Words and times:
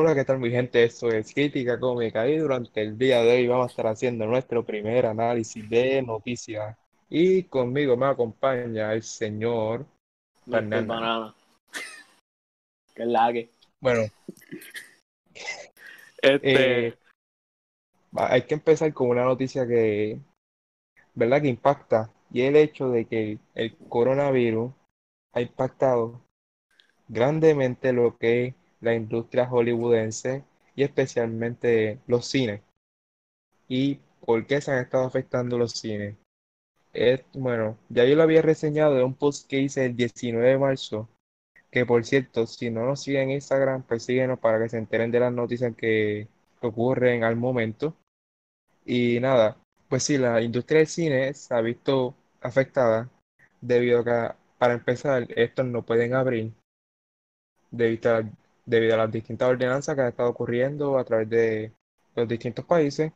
Hola, 0.00 0.14
¿qué 0.14 0.24
tal 0.24 0.38
mi 0.38 0.48
gente? 0.48 0.84
Esto 0.84 1.08
es 1.08 1.34
Crítica 1.34 1.80
Cómica 1.80 2.28
y 2.28 2.38
durante 2.38 2.82
el 2.82 2.96
día 2.96 3.20
de 3.20 3.32
hoy 3.32 3.48
vamos 3.48 3.64
a 3.64 3.70
estar 3.70 3.88
haciendo 3.88 4.26
nuestro 4.26 4.64
primer 4.64 5.06
análisis 5.06 5.68
de 5.68 6.00
noticias. 6.02 6.78
Y 7.08 7.42
conmigo 7.42 7.96
me 7.96 8.06
acompaña 8.06 8.92
el 8.92 9.02
señor. 9.02 9.84
Banana. 10.46 11.34
Que 12.94 13.02
es 13.02 13.08
la 13.08 13.32
que. 13.32 13.50
Bueno, 13.80 14.02
Este. 16.22 16.86
eh, 16.86 16.94
hay 18.12 18.42
que 18.42 18.54
empezar 18.54 18.94
con 18.94 19.08
una 19.08 19.24
noticia 19.24 19.66
que, 19.66 20.20
¿verdad? 21.12 21.42
Que 21.42 21.48
impacta 21.48 22.08
y 22.30 22.42
el 22.42 22.54
hecho 22.54 22.88
de 22.88 23.06
que 23.06 23.40
el 23.56 23.76
coronavirus 23.88 24.70
ha 25.32 25.40
impactado 25.40 26.20
grandemente 27.08 27.92
lo 27.92 28.16
que 28.16 28.46
es 28.46 28.54
la 28.80 28.94
industria 28.94 29.46
hollywoodense 29.46 30.44
y 30.76 30.82
especialmente 30.84 31.98
los 32.06 32.26
cines. 32.26 32.60
¿Y 33.68 34.00
por 34.24 34.46
qué 34.46 34.60
se 34.60 34.72
han 34.72 34.78
estado 34.78 35.04
afectando 35.04 35.58
los 35.58 35.72
cines? 35.72 36.16
Es, 36.92 37.22
bueno, 37.34 37.78
ya 37.88 38.04
yo 38.04 38.16
lo 38.16 38.22
había 38.22 38.42
reseñado 38.42 38.98
en 38.98 39.04
un 39.04 39.14
post 39.14 39.48
que 39.48 39.60
hice 39.60 39.86
el 39.86 39.96
19 39.96 40.48
de 40.48 40.58
marzo, 40.58 41.08
que 41.70 41.86
por 41.86 42.04
cierto, 42.04 42.46
si 42.46 42.70
no 42.70 42.84
nos 42.86 43.02
siguen 43.02 43.30
en 43.30 43.36
Instagram, 43.36 43.82
pues 43.82 44.04
síguenos 44.04 44.38
para 44.38 44.58
que 44.58 44.68
se 44.68 44.78
enteren 44.78 45.10
de 45.10 45.20
las 45.20 45.32
noticias 45.32 45.74
que 45.76 46.28
ocurren 46.60 47.24
al 47.24 47.36
momento. 47.36 47.96
Y 48.86 49.20
nada, 49.20 49.56
pues 49.88 50.04
sí, 50.04 50.18
la 50.18 50.40
industria 50.42 50.78
del 50.80 50.88
cine 50.88 51.34
se 51.34 51.54
ha 51.54 51.60
visto 51.60 52.14
afectada 52.40 53.10
debido 53.60 54.00
a 54.00 54.04
que, 54.04 54.34
para 54.58 54.74
empezar, 54.74 55.26
estos 55.36 55.66
no 55.66 55.84
pueden 55.84 56.14
abrir 56.14 56.52
debido 57.70 58.16
a, 58.16 58.22
debido 58.68 58.94
a 58.94 58.98
las 58.98 59.12
distintas 59.12 59.48
ordenanzas 59.48 59.94
que 59.94 60.02
han 60.02 60.08
estado 60.08 60.30
ocurriendo 60.30 60.98
a 60.98 61.04
través 61.04 61.28
de 61.30 61.72
los 62.14 62.28
distintos 62.28 62.64
países 62.64 63.12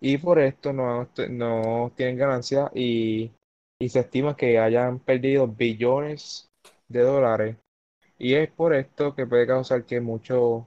y 0.00 0.18
por 0.18 0.38
esto 0.38 0.72
no, 0.72 1.08
no 1.30 1.92
tienen 1.96 2.16
ganancia 2.16 2.70
y, 2.74 3.32
y 3.80 3.88
se 3.88 4.00
estima 4.00 4.36
que 4.36 4.58
hayan 4.58 5.00
perdido 5.00 5.48
billones 5.48 6.50
de 6.88 7.00
dólares 7.00 7.56
y 8.18 8.34
es 8.34 8.50
por 8.50 8.74
esto 8.74 9.14
que 9.14 9.26
puede 9.26 9.46
causar 9.46 9.84
que 9.84 10.00
muchos 10.00 10.64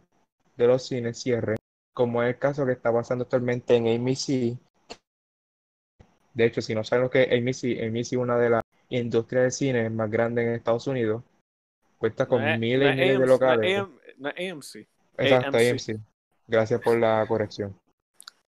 de 0.58 0.67
los 0.67 0.86
cines 0.86 1.22
cierren, 1.22 1.58
como 1.94 2.22
es 2.22 2.30
el 2.30 2.39
caso 2.39 2.66
que 2.66 2.73
está 2.73 2.92
pasando 2.94 3.23
actualmente 3.23 3.76
en 3.76 3.88
AMC. 3.88 4.58
De 6.33 6.45
hecho, 6.45 6.61
si 6.61 6.76
no 6.76 6.83
saben 6.83 7.04
lo 7.04 7.09
que 7.09 7.23
es 7.23 7.31
AMC, 7.31 7.81
AMC 7.83 8.02
es 8.02 8.14
una 8.14 8.38
de 8.38 8.50
las 8.50 8.64
industrias 8.89 9.45
de 9.45 9.52
cine 9.52 9.89
más 9.89 10.11
grandes 10.11 10.45
en 10.45 10.54
Estados 10.54 10.86
Unidos. 10.88 11.23
Cuenta 11.98 12.26
No 12.26 12.30
con 12.30 12.44
es, 12.44 12.59
miles 12.59 12.95
no 12.95 13.02
y 13.04 13.09
es 13.09 13.17
miles 13.17 13.20
de 13.20 13.26
no 13.26 13.26
locales. 13.26 13.80
AM 13.80 13.98
no 14.20 14.30
AMC. 14.30 14.88
Exacto, 15.17 15.58
AMC. 15.58 15.70
AMC. 15.72 16.00
Gracias 16.48 16.81
por 16.81 16.98
la 16.98 17.25
corrección. 17.28 17.75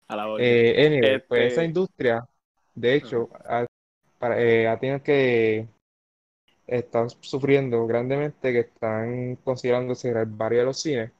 A 0.08 0.16
la. 0.16 0.36
Eh, 0.38 0.86
anyway, 0.86 1.18
pues 1.26 1.40
Este- 1.40 1.46
esa 1.46 1.64
industria, 1.64 2.28
de 2.74 2.94
hecho, 2.94 3.28
ha, 3.44 3.66
para- 4.18 4.40
eh, 4.40 4.68
ha 4.68 4.78
tenido 4.78 5.02
que 5.02 5.66
están 6.66 7.10
sufriendo 7.10 7.86
grandemente, 7.86 8.52
que 8.52 8.60
están 8.60 9.36
considerando 9.36 9.94
cerrar 9.94 10.26
varios 10.26 10.60
de 10.62 10.64
los 10.66 10.80
cines 10.80 11.10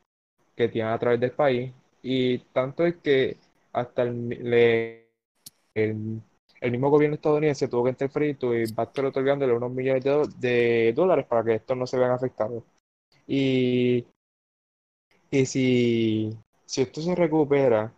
que 0.56 0.68
tienen 0.68 0.92
a 0.92 0.98
través 0.98 1.20
del 1.20 1.32
país, 1.32 1.72
y 2.02 2.38
tanto 2.52 2.84
es 2.86 2.96
que 2.96 3.36
hasta 3.72 4.02
el, 4.02 4.28
le- 4.28 5.08
el, 5.74 6.20
el 6.60 6.70
mismo 6.70 6.90
gobierno 6.90 7.14
estadounidense 7.16 7.68
tuvo 7.68 7.84
que 7.84 7.90
interferir 7.90 8.36
y 8.40 8.72
va 8.72 8.84
a 8.84 8.86
estar 8.86 9.04
otorgándole 9.04 9.52
unos 9.52 9.72
millones 9.72 10.04
de 10.38 10.92
dólares 10.94 11.26
para 11.26 11.42
que 11.44 11.54
estos 11.54 11.76
no 11.76 11.86
se 11.86 11.98
vean 11.98 12.10
afectados. 12.12 12.62
Y, 13.26 14.04
y 15.32 15.46
si, 15.46 16.38
si 16.66 16.82
esto 16.82 17.00
se 17.00 17.14
recupera, 17.14 17.92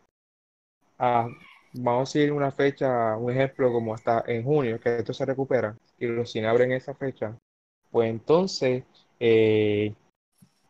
ah, 0.98 1.28
vamos 1.72 2.14
a 2.14 2.18
ir 2.20 2.32
una 2.32 2.52
fecha, 2.52 3.16
un 3.16 3.32
ejemplo 3.32 3.72
como 3.72 3.92
hasta 3.94 4.24
en 4.28 4.44
junio, 4.44 4.80
que 4.80 4.98
esto 4.98 5.12
se 5.12 5.26
recupera 5.26 5.76
y 5.98 6.06
los 6.06 6.30
cines 6.30 6.48
abren 6.50 6.72
esa 6.72 6.94
fecha, 6.94 7.36
pues 7.90 8.08
entonces 8.10 8.84
eh, 9.18 9.94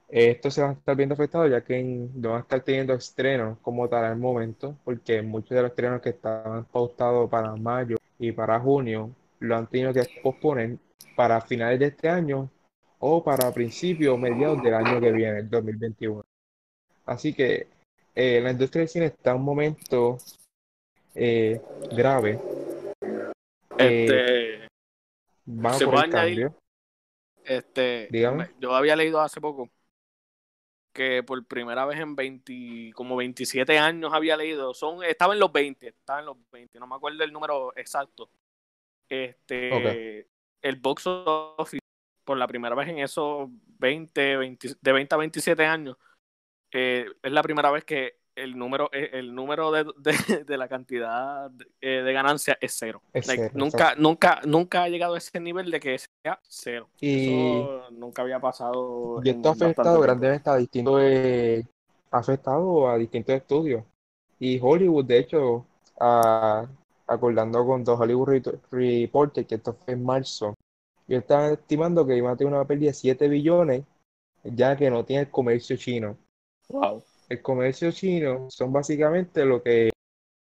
esto 0.08 0.50
se 0.50 0.62
va 0.62 0.70
a 0.70 0.72
estar 0.72 0.96
viendo 0.96 1.14
afectado 1.14 1.46
ya 1.48 1.62
que 1.62 1.82
no 1.82 2.30
van 2.30 2.38
a 2.38 2.42
estar 2.42 2.62
teniendo 2.62 2.94
estrenos 2.94 3.58
como 3.60 3.88
tal 3.88 4.04
al 4.06 4.16
momento, 4.16 4.78
porque 4.84 5.20
muchos 5.22 5.50
de 5.50 5.62
los 5.62 5.70
estrenos 5.70 6.00
que 6.00 6.10
estaban 6.10 6.64
pautados 6.66 7.28
para 7.30 7.54
mayo 7.56 7.96
y 8.18 8.32
para 8.32 8.58
junio 8.60 9.14
lo 9.40 9.56
han 9.56 9.66
tenido 9.68 9.92
que 9.92 10.04
posponer 10.22 10.78
para 11.16 11.40
finales 11.42 11.78
de 11.78 11.86
este 11.86 12.08
año 12.08 12.50
o 12.98 13.22
para 13.22 13.52
principios 13.52 14.14
o 14.14 14.18
mediados 14.18 14.62
del 14.62 14.74
año 14.74 15.00
que 15.00 15.12
viene, 15.12 15.40
el 15.40 15.50
2021. 15.50 16.23
Así 17.06 17.34
que 17.34 17.66
eh, 18.14 18.40
la 18.40 18.50
industria 18.50 18.80
del 18.80 18.88
cine 18.88 19.06
está 19.06 19.30
en 19.30 19.36
un 19.36 19.42
momento 19.44 20.18
eh, 21.14 21.60
grave. 21.90 22.40
Eh, 23.78 24.04
Este. 24.06 24.68
van 25.46 25.74
a 25.74 25.78
¿Se 25.78 25.84
ocurrir 25.84 26.10
puede 26.10 26.20
añadir? 26.20 26.52
Este. 27.44 28.08
Dígame. 28.10 28.50
Yo 28.58 28.74
había 28.74 28.96
leído 28.96 29.20
hace 29.20 29.40
poco 29.40 29.70
que 30.94 31.24
por 31.24 31.44
primera 31.46 31.84
vez 31.84 31.98
en 31.98 32.14
20, 32.14 32.92
como 32.94 33.16
27 33.16 33.78
años 33.78 34.12
había 34.14 34.36
leído, 34.36 34.72
son, 34.74 35.02
estaba 35.02 35.34
en 35.34 35.40
los 35.40 35.52
20, 35.52 35.88
estaba 35.88 36.20
en 36.20 36.26
los 36.26 36.36
20, 36.52 36.78
no 36.78 36.86
me 36.86 36.94
acuerdo 36.94 37.24
el 37.24 37.32
número 37.32 37.76
exacto. 37.76 38.30
Este, 39.08 40.28
el 40.62 40.76
box 40.76 41.06
office, 41.06 41.80
por 42.24 42.38
la 42.38 42.46
primera 42.46 42.76
vez 42.76 42.88
en 42.88 43.00
esos 43.00 43.48
20, 43.78 44.36
20 44.36 44.68
de 44.80 44.92
20 44.92 45.14
a 45.14 45.18
27 45.18 45.66
años, 45.66 45.96
eh, 46.74 47.06
es 47.22 47.32
la 47.32 47.42
primera 47.42 47.70
vez 47.70 47.84
que 47.84 48.18
el 48.36 48.58
número, 48.58 48.90
eh, 48.92 49.10
el 49.12 49.34
número 49.34 49.70
de, 49.70 49.84
de- 49.98 50.12
de 50.44 50.58
la 50.58 50.68
cantidad 50.68 51.50
de, 51.50 51.66
eh, 51.80 52.02
de 52.02 52.12
ganancia 52.12 52.58
es 52.60 52.74
cero. 52.78 53.00
Es 53.12 53.26
Like, 53.28 53.42
cero, 53.44 53.54
nunca, 53.56 53.94
nunca, 53.96 54.40
nunca 54.44 54.82
ha 54.82 54.88
llegado 54.88 55.14
a 55.14 55.18
ese 55.18 55.38
nivel 55.40 55.70
de 55.70 55.80
que 55.80 55.98
sea 55.98 56.40
cero. 56.48 56.88
Y- 57.00 57.60
Eso 57.60 57.90
nunca 57.92 58.22
había 58.22 58.40
pasado. 58.40 59.20
Y 59.24 59.30
esto 59.30 59.48
ha 59.48 59.52
afectado 59.52 60.00
grandemente 60.00 60.50
a 60.50 60.56
distintos, 60.56 61.00
eh, 61.00 61.64
ha 62.10 62.18
afectado 62.18 62.88
a 62.88 62.98
distintos 62.98 63.34
estudios. 63.36 63.84
Y 64.40 64.58
Hollywood, 64.60 65.04
de 65.04 65.18
hecho, 65.18 65.64
a- 66.00 66.66
acordando 67.06 67.64
con 67.64 67.84
The 67.84 67.92
Hollywood 67.92 68.28
Re- 68.28 68.60
Reporter, 68.70 69.46
que 69.46 69.54
esto 69.56 69.74
fue 69.74 69.94
en 69.94 70.04
marzo, 70.04 70.54
y 71.06 71.14
están 71.14 71.52
estimando 71.52 72.06
que 72.06 72.16
iban 72.16 72.32
a 72.32 72.36
tener 72.36 72.52
una 72.52 72.64
pérdida 72.64 72.88
de 72.90 72.94
7 72.94 73.28
billones, 73.28 73.84
ya 74.42 74.76
que 74.76 74.90
no 74.90 75.04
tiene 75.04 75.22
el 75.22 75.30
comercio 75.30 75.76
chino. 75.76 76.16
Wow. 76.68 77.02
El 77.28 77.42
comercio 77.42 77.90
chino 77.92 78.50
son 78.50 78.72
básicamente 78.72 79.44
lo 79.44 79.62
que 79.62 79.90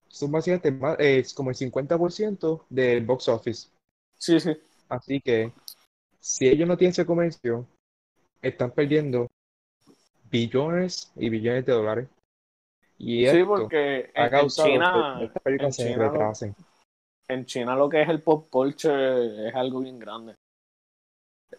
son 0.08 0.32
básicamente 0.32 0.70
más, 0.72 0.96
es 0.98 1.34
como 1.34 1.50
el 1.50 1.56
50% 1.56 2.64
del 2.70 3.04
box 3.04 3.28
office. 3.28 3.68
Sí, 4.16 4.40
sí. 4.40 4.56
Así 4.88 5.20
que 5.20 5.52
si 6.20 6.48
ellos 6.48 6.66
no 6.66 6.76
tienen 6.76 6.92
ese 6.92 7.06
comercio, 7.06 7.66
están 8.42 8.70
perdiendo 8.70 9.26
billones 10.30 11.12
y 11.16 11.28
billones 11.28 11.64
de 11.66 11.72
dólares. 11.72 12.08
Y 12.98 13.26
Sí, 13.26 13.44
porque 13.44 14.10
en, 14.14 14.48
China, 14.48 15.20
en 15.44 15.70
China 15.70 15.96
lo- 15.98 16.12
retrasen. 16.12 16.54
en 17.28 17.44
China 17.44 17.76
lo 17.76 17.88
que 17.88 18.02
es 18.02 18.08
el 18.08 18.22
pop 18.22 18.48
culture 18.50 19.48
es 19.48 19.54
algo 19.54 19.80
bien 19.80 19.98
grande. 19.98 20.34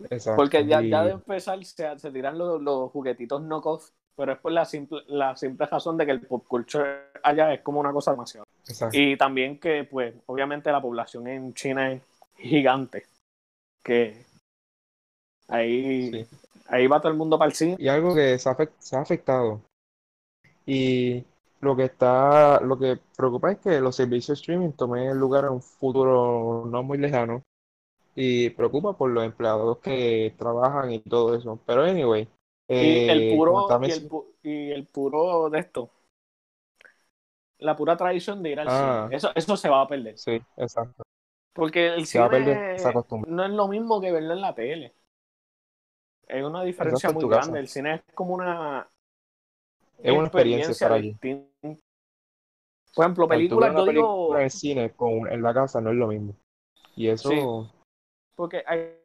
Exacto. 0.10 0.36
Porque 0.42 0.66
ya, 0.66 0.82
de 0.82 1.12
empezar 1.12 1.64
se, 1.64 2.00
se 2.00 2.12
tiran 2.12 2.38
los, 2.38 2.62
los 2.62 2.92
juguetitos 2.92 3.42
knockoff, 3.42 3.90
pero 4.18 4.34
es 4.34 4.40
por 4.40 4.52
la 4.52 4.66
simple, 4.66 5.02
la 5.08 5.36
simple 5.38 5.66
razón 5.68 5.96
de 5.96 6.06
que 6.06 6.12
el 6.12 6.22
pop 6.22 6.44
culture 6.48 7.12
allá 7.24 7.54
es 7.54 7.62
como 7.62 7.80
una 7.80 7.94
cosa 7.94 8.12
demasiado. 8.12 8.46
exacto. 8.68 8.98
Y 8.98 9.16
también 9.16 9.60
que, 9.60 9.84
pues, 9.84 10.16
obviamente 10.26 10.72
la 10.72 10.82
población 10.82 11.28
en 11.28 11.54
China 11.54 11.92
es 11.92 12.02
gigante. 12.36 13.06
Que 13.84 14.26
ahí, 15.48 16.12
Sí. 16.12 16.26
ahí 16.68 16.88
va 16.88 17.00
todo 17.00 17.12
el 17.12 17.18
mundo 17.18 17.38
para 17.38 17.50
el 17.50 17.56
cine. 17.56 17.76
Y 17.80 17.88
algo 17.88 18.14
que 18.16 18.38
se 18.40 18.50
ha, 18.50 18.58
se 18.80 18.96
ha 18.98 19.02
afectado. 19.02 19.62
Y 20.66 21.24
lo 21.62 21.76
que 21.76 21.86
está, 21.86 22.60
lo 22.62 22.78
que 22.78 23.00
preocupa 23.16 23.52
es 23.52 23.60
que 23.60 23.80
los 23.80 23.96
servicios 23.96 24.38
de 24.38 24.42
streaming 24.42 24.72
tomen 24.72 25.18
lugar 25.18 25.46
en 25.46 25.52
un 25.52 25.62
futuro 25.62 26.66
no 26.68 26.84
muy 26.84 26.98
lejano. 26.98 27.44
Y 28.16 28.50
preocupa 28.50 28.94
por 28.98 29.12
los 29.12 29.24
empleados 29.24 29.78
que 29.78 30.34
trabajan 30.40 30.92
y 30.92 31.00
todo 31.00 31.36
eso. 31.36 31.60
Pero 31.68 31.84
anyway, 31.84 32.28
Y 32.70 33.08
el 33.10 33.22
eh, 33.24 33.36
puro, 33.36 33.68
y 33.82 33.92
el, 33.92 34.10
pu- 34.10 34.26
y 34.44 34.72
el 34.72 34.88
puro 34.88 35.50
de 35.50 35.60
esto. 35.60 35.90
La 37.60 37.76
pura 37.76 37.98
tradición 37.98 38.44
de 38.44 38.50
ir 38.52 38.60
al 38.60 38.68
Ah. 38.70 39.04
cine. 39.06 39.16
Eso, 39.18 39.32
eso 39.36 39.58
se 39.58 39.70
va 39.70 39.82
a 39.82 39.88
perder. 39.88 40.18
Sí, 40.18 40.40
exacto. 40.58 41.04
Porque 41.54 41.88
el 41.88 42.06
Se 42.06 42.20
va 42.20 42.26
a 42.26 42.30
cine 42.30 42.46
perder 42.46 42.76
esa 42.76 42.94
costumbre. 42.94 43.32
no 43.32 43.44
es 43.46 43.52
lo 43.52 43.68
mismo 43.68 44.00
que 44.02 44.12
verlo 44.12 44.34
en 44.34 44.42
la 44.42 44.54
tele. 44.54 44.94
Es 46.28 46.44
una 46.44 46.64
diferencia 46.64 47.10
muy 47.12 47.24
grande. 47.24 47.48
casa. 47.48 47.60
El 47.60 47.68
cine 47.68 47.96
es 47.96 48.02
como 48.14 48.34
una 48.36 48.88
Es 50.04 50.12
una 50.12 50.24
experiencia 50.24 50.72
estar 50.72 50.92
allí. 50.92 51.12
distinta. 51.12 51.82
Por 52.94 53.06
ejemplo, 53.06 53.28
películas, 53.28 53.74
yo 53.74 53.86
digo, 53.86 53.86
película 53.86 54.40
en 54.40 54.44
el 54.46 54.52
cine 54.52 54.92
con 54.92 55.32
en 55.32 55.42
la 55.42 55.54
casa 55.54 55.82
no 55.82 55.92
es 55.92 55.96
lo 55.96 56.08
mismo. 56.08 56.36
Y 56.96 57.08
eso, 57.08 57.30
Sí. 57.30 57.40
porque 58.36 58.64
hay 58.66 58.98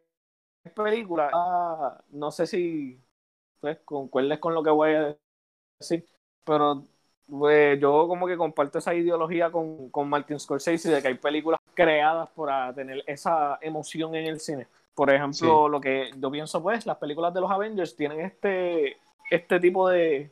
películas, 0.75 1.31
ah, 1.35 2.03
no 2.11 2.31
sé 2.31 2.47
si 2.47 3.02
pues 3.63 3.79
concuerdes 3.85 4.39
con 4.41 4.53
lo 4.53 4.63
que 4.63 4.71
voy 4.71 4.91
a 4.91 5.17
decir. 5.79 6.05
Pero 6.45 6.85
pues, 7.27 7.81
yo 7.81 8.09
como 8.09 8.27
que 8.27 8.37
comparto 8.37 8.79
esa 8.79 8.95
ideología 8.95 9.51
con, 9.51 9.89
con 9.91 10.09
Martin 10.09 10.39
Scorsese 10.39 10.91
de 10.91 11.01
que 11.01 11.09
hay 11.09 11.15
películas 11.15 11.61
creadas 11.73 12.29
para 12.37 12.75
tener 12.75 13.03
esa 13.07 13.59
emoción 13.63 14.15
en 14.17 14.27
el 14.27 14.41
cine. 14.41 14.67
Por 14.95 15.11
ejemplo, 15.11 15.69
lo 15.69 15.81
que 15.81 16.11
yo 16.19 16.31
pienso, 16.31 16.63
pues, 16.63 16.85
las 16.85 16.99
películas 16.99 17.33
de 17.33 17.41
los 17.41 17.51
Avengers 17.51 17.97
tienen 17.97 18.21
este, 18.21 18.99
este 19.31 19.61
tipo 19.61 19.89
de... 19.89 20.31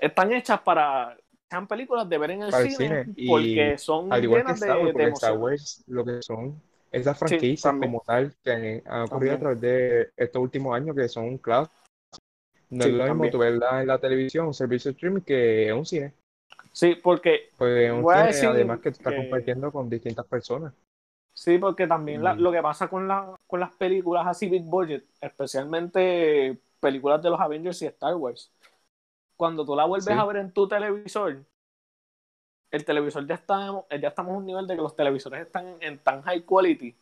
Están 0.00 0.32
hechas 0.32 0.60
para 0.60 1.16
sean 1.48 1.66
películas 1.66 2.08
de 2.08 2.18
ver 2.18 2.30
en 2.32 2.42
el 2.42 2.52
cine, 2.52 3.06
porque 3.26 3.78
son 3.78 4.12
al 4.12 4.22
igual 4.22 4.44
que 4.44 4.52
Star 4.52 4.78
Wars, 4.78 4.94
de, 4.94 5.04
Star 5.08 5.36
Wars 5.38 5.84
lo 5.86 6.04
que 6.04 6.22
son 6.22 6.60
esas 6.90 7.18
franquicias 7.18 7.74
como 7.80 8.02
tal 8.06 8.34
que 8.42 8.82
han 8.84 9.02
ocurrido 9.02 9.34
a 9.34 9.38
través 9.38 9.60
de 9.60 10.10
estos 10.16 10.42
últimos 10.42 10.74
años 10.74 10.94
que 10.94 11.08
son 11.08 11.24
un 11.24 11.38
no 12.70 12.84
es 12.84 12.92
lo 12.92 13.04
mismo 13.04 13.30
tú 13.30 13.38
verla 13.38 13.80
en 13.80 13.86
la 13.86 13.98
televisión, 13.98 14.46
un 14.46 14.54
servicio 14.54 14.90
de 14.90 14.96
streaming 14.96 15.20
que 15.22 15.72
un 15.72 15.86
cine. 15.86 16.12
Sí, 16.72 16.96
porque. 17.02 17.50
Pues 17.56 17.90
un 17.90 18.04
cine, 18.32 18.48
además 18.48 18.80
que 18.80 18.90
tú 18.90 18.98
estás 18.98 19.14
compartiendo 19.14 19.72
con 19.72 19.88
distintas 19.88 20.26
personas. 20.26 20.72
Sí, 21.32 21.56
porque 21.58 21.86
también 21.86 22.20
mm. 22.20 22.40
lo 22.40 22.50
que 22.50 22.60
pasa 22.60 22.88
con, 22.88 23.06
la, 23.06 23.36
con 23.46 23.60
las 23.60 23.72
películas 23.72 24.26
así 24.26 24.48
big 24.48 24.64
budget, 24.64 25.04
especialmente 25.20 26.58
películas 26.80 27.22
de 27.22 27.30
los 27.30 27.40
Avengers 27.40 27.80
y 27.82 27.86
Star 27.86 28.14
Wars, 28.16 28.52
cuando 29.36 29.64
tú 29.64 29.76
la 29.76 29.84
vuelves 29.84 30.08
a 30.08 30.24
ver 30.24 30.38
en 30.38 30.52
tu 30.52 30.66
televisor, 30.66 31.44
el 32.70 32.84
televisor 32.84 33.26
ya 33.26 33.36
está, 33.36 33.84
ya 34.00 34.08
estamos 34.08 34.34
a 34.34 34.36
un 34.36 34.46
nivel 34.46 34.66
de 34.66 34.74
que 34.74 34.82
los 34.82 34.96
televisores 34.96 35.46
están 35.46 35.76
en 35.80 35.98
tan 35.98 36.22
high 36.22 36.42
quality 36.42 36.96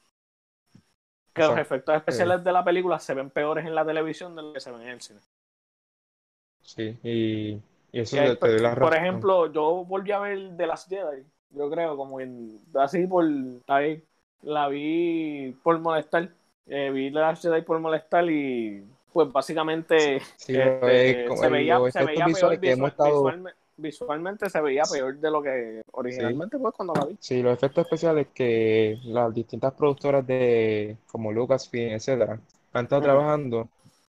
que 1.33 1.43
los 1.43 1.59
efectos 1.59 1.95
especiales 1.95 2.43
de 2.43 2.53
la 2.53 2.65
película 2.65 2.99
se 2.99 3.15
ven 3.15 3.31
peores 3.31 3.67
en 3.67 3.75
la 3.75 3.85
televisión 3.85 4.35
de 4.35 4.43
lo 4.43 4.53
que 4.53 4.61
se 4.61 4.71
ven 4.71 4.83
en 4.83 4.89
el 4.89 5.01
cine. 5.01 5.21
Sí, 6.67 6.99
y, 7.03 7.63
eso 7.93 8.17
te, 8.37 8.59
la 8.59 8.75
Por 8.75 8.95
ejemplo, 8.95 9.51
yo 9.53 9.85
volví 9.85 10.13
a 10.13 10.19
ver 10.19 10.57
The 10.57 10.67
Last 10.67 10.89
Jedi, 10.89 11.23
yo 11.51 11.71
creo, 11.71 11.97
como 11.97 12.21
en, 12.21 12.59
así 12.75 13.07
por, 13.07 13.25
ahí, 13.69 14.03
la 14.43 14.69
vi 14.69 15.57
por 15.63 15.79
molestar, 15.79 16.29
eh, 16.67 16.91
vi 16.91 17.13
The 17.13 17.19
Last 17.21 17.43
Jedi 17.43 17.63
por 17.63 17.79
molestar 17.79 18.29
y 18.31 18.85
pues 19.13 19.33
básicamente 19.33 20.17
este, 20.17 21.27
se 21.37 21.49
veía, 21.49 21.81
se 21.91 22.05
veía 22.05 22.27
peor 22.27 23.55
visualmente 23.77 24.49
se 24.49 24.61
veía 24.61 24.83
peor 24.91 25.19
de 25.19 25.31
lo 25.31 25.43
que 25.43 25.83
originalmente 25.93 26.59
fue 26.59 26.73
cuando 26.73 26.95
la 26.95 27.05
vi. 27.05 27.17
Sí, 27.21 27.43
los 27.43 27.53
efectos 27.53 27.85
especiales 27.85 28.29
que 28.35 28.99
las 29.05 29.33
distintas 29.35 29.75
productoras 29.75 30.27
de 30.27 30.97
como 31.07 31.33
Lucasfilm, 31.33 31.93
etcétera, 31.93 32.41
han 32.73 32.85
estado 32.85 33.03
trabajando 33.03 33.69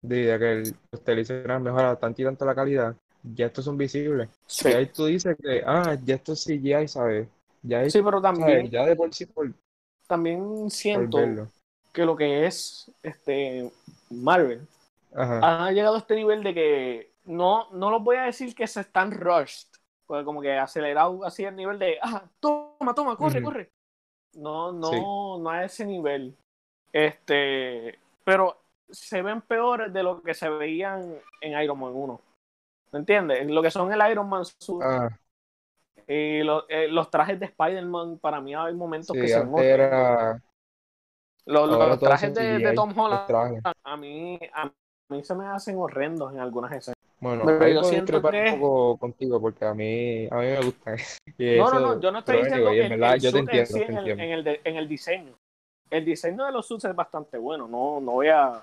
de 0.03 0.39
que 0.39 0.73
los 0.93 1.05
televisores 1.05 1.49
han 1.49 1.63
mejorado 1.63 1.97
tanto 1.97 2.23
y 2.23 2.25
tanto 2.25 2.45
la 2.45 2.55
calidad, 2.55 2.97
ya 3.23 3.47
estos 3.47 3.65
son 3.65 3.77
visibles. 3.77 4.29
Sí. 4.47 4.69
Y 4.69 4.73
ahí 4.73 4.87
tú 4.87 5.07
dices 5.07 5.37
que, 5.43 5.63
ah, 5.67 5.97
ya 6.05 6.15
esto 6.15 6.37
sí, 6.37 6.61
ya 6.61 6.87
sabes. 6.87 7.29
Ya 7.63 7.89
sí, 7.91 8.01
pero 8.03 8.21
también, 8.21 8.71
ya 8.71 8.87
de 8.87 8.95
por 8.95 9.13
sí 9.13 9.27
también 10.07 10.71
siento 10.71 11.19
que 11.93 12.05
lo 12.05 12.17
que 12.17 12.47
es 12.47 12.91
este 13.03 13.71
Marvel 14.11 14.67
ha 15.15 15.71
llegado 15.73 15.97
a 15.97 15.99
este 15.99 16.17
nivel 16.17 16.43
de 16.43 16.55
que 16.55 17.13
no, 17.25 17.71
no 17.73 17.91
los 17.91 18.03
voy 18.03 18.17
a 18.17 18.23
decir 18.23 18.55
que 18.55 18.67
se 18.67 18.81
están 18.81 19.11
rushed, 19.13 19.69
pues 20.07 20.25
como 20.25 20.41
que 20.41 20.53
acelerado 20.53 21.25
así 21.25 21.45
el 21.45 21.57
nivel 21.57 21.79
de, 21.79 21.99
ah, 22.03 22.25
toma, 22.41 22.95
toma, 22.95 23.17
corre, 23.17 23.43
corre. 23.43 23.71
No, 24.35 24.73
no, 24.73 25.39
no 25.39 25.51
a 25.51 25.65
ese 25.65 25.85
nivel. 25.85 26.35
Este, 26.93 27.99
pero 28.25 28.57
se 28.91 29.23
ven 29.23 29.41
peores 29.43 29.93
de 29.93 30.03
lo 30.03 30.23
que 30.23 30.35
se 30.35 30.49
veían 30.49 31.15
en 31.41 31.61
Iron 31.61 31.79
Man 31.79 31.93
1. 31.95 32.21
¿Me 32.93 32.99
entiendes? 33.01 33.47
Lo 33.47 33.63
que 33.63 33.71
son 33.71 33.93
el 33.93 34.11
Iron 34.11 34.29
Man 34.29 34.45
suit. 34.45 34.83
Ah. 34.83 35.09
Y 36.07 36.41
eh, 36.69 36.89
los 36.89 37.11
trajes 37.11 37.39
de 37.39 37.47
Spider-Man, 37.47 38.19
para 38.19 38.41
mí 38.41 38.55
hay 38.55 38.73
momentos 38.73 39.15
que 39.15 39.29
se 39.29 39.45
era... 39.63 40.41
los, 41.45 41.99
trajes 41.99 42.33
de, 42.33 42.73
Tom 42.75 42.99
Holland, 42.99 43.61
a 43.85 43.97
mí, 43.99 44.39
a 44.55 44.73
mí 45.11 45.23
se 45.23 45.35
me 45.35 45.47
hacen 45.47 45.77
horrendos 45.77 46.33
en 46.33 46.41
algunas 46.41 46.73
escenas. 46.73 46.97
Bueno, 47.21 47.45
Pero 47.45 47.69
yo 47.69 47.85
siento 47.85 48.23
que... 48.23 48.53
un 48.55 48.61
poco 48.61 48.97
contigo 48.97 49.39
porque 49.39 49.67
a 49.67 49.75
mí, 49.75 50.27
a 50.31 50.37
mí 50.37 50.47
me 50.47 50.61
gusta. 50.63 50.93
no, 51.39 51.71
no, 51.73 51.81
no, 51.81 52.01
yo 52.01 52.11
no 52.11 52.21
estoy 52.21 52.39
diciendo 52.39 52.71
que 52.71 52.87
el, 52.87 53.21
yo 53.21 53.33
te 53.33 53.39
entiendo, 53.41 53.77
en, 53.77 53.97
el, 53.99 54.09
en, 54.09 54.21
el 54.21 54.61
en 54.65 54.77
el 54.77 54.89
diseño. 54.89 55.35
El 55.91 56.07
diseño 56.07 56.47
de 56.47 56.53
los 56.53 56.67
suits 56.67 56.87
es 56.87 56.95
bastante 56.95 57.37
bueno, 57.37 57.69
no, 57.69 58.01
no 58.01 58.13
voy 58.13 58.29
a 58.29 58.63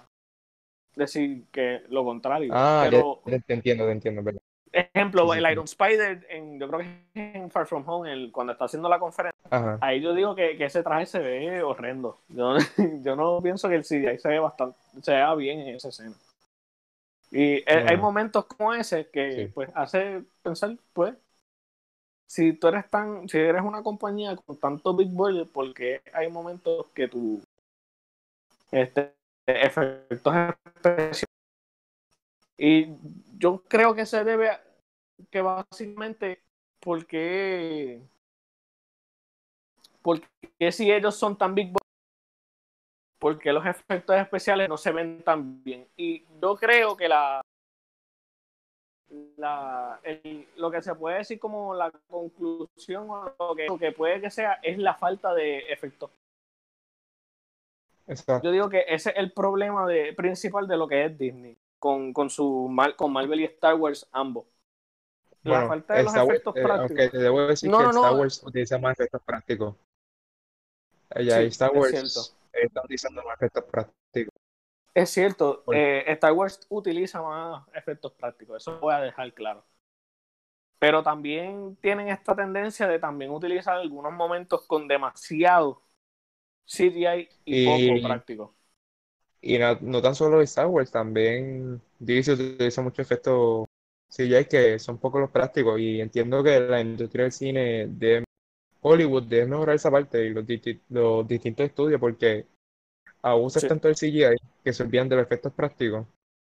decir 0.96 1.46
que 1.52 1.82
lo 1.90 2.04
contrario. 2.04 2.52
Ah, 2.54 2.88
pero, 2.90 3.22
te 3.46 3.54
entiendo, 3.54 3.86
te 3.86 3.92
entiendo, 3.92 4.24
¿verdad? 4.24 4.42
Ejemplo, 4.72 5.34
el 5.34 5.50
Iron 5.50 5.64
Spider, 5.64 6.28
en, 6.30 6.60
yo 6.60 6.68
creo 6.68 6.80
que 6.82 7.32
en 7.34 7.50
Far 7.50 7.66
From 7.66 7.88
Home, 7.88 8.12
el, 8.12 8.32
cuando 8.34 8.52
está 8.52 8.66
haciendo 8.66 8.90
la 8.90 9.00
conferencia, 9.00 9.78
ahí 9.80 10.02
yo 10.02 10.14
digo 10.14 10.36
que, 10.36 10.58
que, 10.58 10.66
ese 10.66 10.84
traje 10.84 11.06
se 11.06 11.20
ve 11.20 11.64
horrendo. 11.64 12.20
Yo, 12.28 12.58
yo 13.02 13.16
no 13.16 13.42
pienso 13.42 13.70
que 13.70 13.76
el 13.76 13.84
CGI 13.84 14.20
se 14.20 14.28
ve 14.28 14.40
bastante, 14.40 14.78
se 15.02 15.14
vea 15.14 15.34
bien 15.36 15.62
en 15.62 15.76
esa 15.76 15.90
escena. 15.90 16.16
Y 17.32 17.64
hay 17.70 17.98
momentos 17.98 18.46
como 18.46 18.74
ese 18.74 19.10
que 19.10 19.50
pues 19.54 19.70
hace 19.76 20.24
pensar, 20.42 20.78
pues, 20.94 21.16
si 22.28 22.54
tú 22.54 22.68
eres 22.68 22.90
tan, 22.90 23.30
si 23.30 23.38
eres 23.38 23.62
una 23.62 23.84
compañía 23.84 24.36
con 24.36 24.58
tanto 24.58 24.96
big 24.96 25.10
budget, 25.10 25.50
porque 25.54 26.02
hay 26.14 26.30
momentos 26.30 26.88
que 26.94 27.08
tú 27.08 27.42
este, 28.72 29.14
efectos 29.48 30.34
especiales. 30.36 31.26
Y 32.58 32.96
yo 33.38 33.64
creo 33.68 33.94
que 33.94 34.06
se 34.06 34.24
debe 34.24 34.50
a, 34.50 34.64
que 35.30 35.42
básicamente 35.42 36.42
porque 36.80 38.02
porque 40.02 40.28
si 40.72 40.92
ellos 40.92 41.16
son 41.16 41.38
tan 41.38 41.56
big 41.56 41.74
porque 43.20 43.52
los 43.52 43.66
efectos 43.66 44.16
especiales 44.18 44.70
no 44.70 44.78
se 44.78 44.92
ven 44.92 45.24
tan 45.24 45.64
bien 45.64 45.88
y 45.98 46.24
yo 46.42 46.56
creo 46.56 46.96
que 46.96 47.10
la 47.10 47.42
la 49.38 50.00
lo 50.58 50.72
que 50.72 50.82
se 50.82 50.96
puede 50.96 51.18
decir 51.18 51.40
como 51.40 51.74
la 51.74 51.92
conclusión 52.08 53.10
o 53.10 53.36
lo 53.40 53.56
que, 53.56 53.66
lo 53.66 53.78
que 53.78 53.92
puede 53.92 54.22
que 54.22 54.30
sea 54.30 54.60
es 54.62 54.78
la 54.78 54.94
falta 54.94 55.34
de 55.34 55.60
efectos 55.72 56.12
yo 58.44 58.52
digo 58.52 58.70
que 58.70 58.86
ese 58.88 59.10
es 59.12 59.18
el 59.18 59.32
problema 59.32 59.88
de, 59.88 60.14
principal 60.14 60.68
de 60.68 60.78
lo 60.78 60.88
que 60.88 61.06
es 61.06 61.18
Disney, 61.18 61.58
con, 61.80 62.14
con, 62.14 62.30
su, 62.30 62.72
con 62.96 63.12
Marvel 63.12 63.42
y 63.42 63.46
Star 63.46 63.76
Wars 63.76 64.08
ambos. 64.12 64.46
La 65.44 65.68
falta 65.68 65.94
de 65.94 66.04
los 66.04 66.16
efectos 66.16 66.56
eh, 66.56 66.62
prácticos. 66.64 66.90
Aunque 66.90 67.10
te 67.10 67.18
debo 67.20 67.48
decir 67.48 67.70
que 67.70 67.78
Star 67.78 68.16
Wars 68.16 68.44
utiliza 68.44 68.80
más 68.80 68.94
efectos 68.94 69.22
prácticos. 69.22 69.76
Ella 71.12 71.38
sí, 71.38 71.46
Star 71.46 71.72
Wars 71.72 72.36
está 72.52 72.82
utilizando 72.84 73.24
más 73.24 73.36
efectos 73.36 73.64
prácticos. 73.66 74.34
Es 74.94 75.10
cierto, 75.10 75.64
eh, 75.74 76.04
Star 76.08 76.32
Wars 76.34 76.66
utiliza 76.70 77.22
más 77.22 77.68
efectos 77.74 78.14
prácticos, 78.14 78.58
eso 78.58 78.80
voy 78.80 78.94
a 78.94 79.02
dejar 79.02 79.34
claro. 79.34 79.64
Pero 80.80 81.04
también 81.04 81.76
tienen 81.82 82.08
esta 82.10 82.36
tendencia 82.36 82.88
de 82.88 82.98
también 82.98 83.32
utilizar 83.32 83.78
algunos 83.78 84.14
momentos 84.14 84.66
con 84.66 84.88
demasiado 84.88 85.82
CGI 86.66 87.30
y, 87.46 87.66
poco 87.66 88.08
práctico. 88.08 88.56
Y 89.42 89.60
no, 89.60 90.02
tan 90.02 90.16
solo 90.16 90.42
Star 90.42 90.68
Wars, 90.68 90.92
también 90.92 91.80
dice 92.00 92.34
utiliza 92.34 92.82
muchos 92.82 93.00
efectos 93.06 93.68
CGI 94.10 94.46
que 94.46 94.80
son 94.80 94.98
poco 94.98 95.20
los 95.20 95.30
prácticos. 95.30 95.80
Y 95.80 96.02
entiendo 96.02 96.44
que 96.44 96.60
la 96.60 96.82
industria 96.82 97.26
del 97.26 97.32
cine 97.32 97.88
de 97.88 98.24
Hollywood 98.82 99.24
debe 99.24 99.46
mejorar 99.48 99.76
esa 99.76 99.92
parte 99.92 100.26
y 100.26 100.30
los, 100.30 100.46
los 100.90 101.28
distintos 101.28 101.66
estudios 101.66 102.00
porque 102.00 102.48
abusan 103.22 103.68
tanto 103.68 103.88
el 103.88 103.96
CGI 103.96 104.38
que 104.64 104.74
se 104.74 104.84
olvidan 104.84 105.10
de 105.10 105.16
los 105.18 105.26
efectos 105.26 105.54
prácticos. 105.54 106.08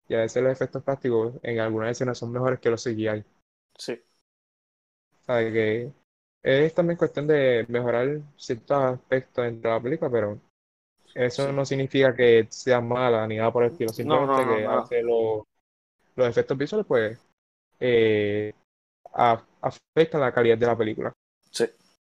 Y 0.07 0.15
a 0.15 0.19
veces 0.19 0.43
los 0.43 0.51
efectos 0.51 0.83
prácticos 0.83 1.33
en 1.41 1.59
algunas 1.59 1.91
escenas 1.91 2.17
son 2.17 2.31
mejores 2.31 2.59
que 2.59 2.69
los 2.69 2.83
CGI. 2.83 3.23
Sí. 3.77 3.99
¿Sabe 5.25 5.53
que 5.53 5.91
es 6.43 6.73
también 6.73 6.97
cuestión 6.97 7.25
de 7.25 7.65
mejorar 7.69 8.19
ciertos 8.35 8.77
aspectos 8.77 9.45
dentro 9.45 9.71
de 9.71 9.77
la 9.77 9.83
película, 9.83 10.11
pero 10.11 10.39
eso 11.15 11.51
no 11.53 11.65
significa 11.65 12.13
que 12.13 12.47
sea 12.49 12.81
mala 12.81 13.25
ni 13.25 13.37
nada 13.37 13.51
por 13.51 13.63
el 13.63 13.71
estilo, 13.71 13.93
simplemente 13.93 14.45
que 14.45 14.65
hace 14.65 15.01
los, 15.01 15.43
efectos 16.17 16.57
visuales, 16.57 16.85
pues, 16.85 17.19
eh, 17.79 18.53
afectan 19.13 20.21
la 20.21 20.33
calidad 20.33 20.57
de 20.57 20.65
la 20.65 20.77
película. 20.77 21.13
Sí, 21.49 21.65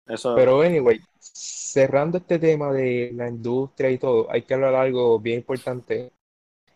eso. 0.07 0.35
Pero, 0.35 0.61
anyway, 0.63 1.01
cerrando 1.21 2.19
este 2.19 2.39
tema 2.39 2.73
de 2.73 3.13
la 3.15 3.29
industria 3.29 3.91
y 3.91 3.99
todo, 3.99 4.31
hay 4.31 4.43
que 4.43 4.55
hablar 4.55 4.75
algo 4.75 5.21
bien 5.21 5.39
importante. 5.39 6.11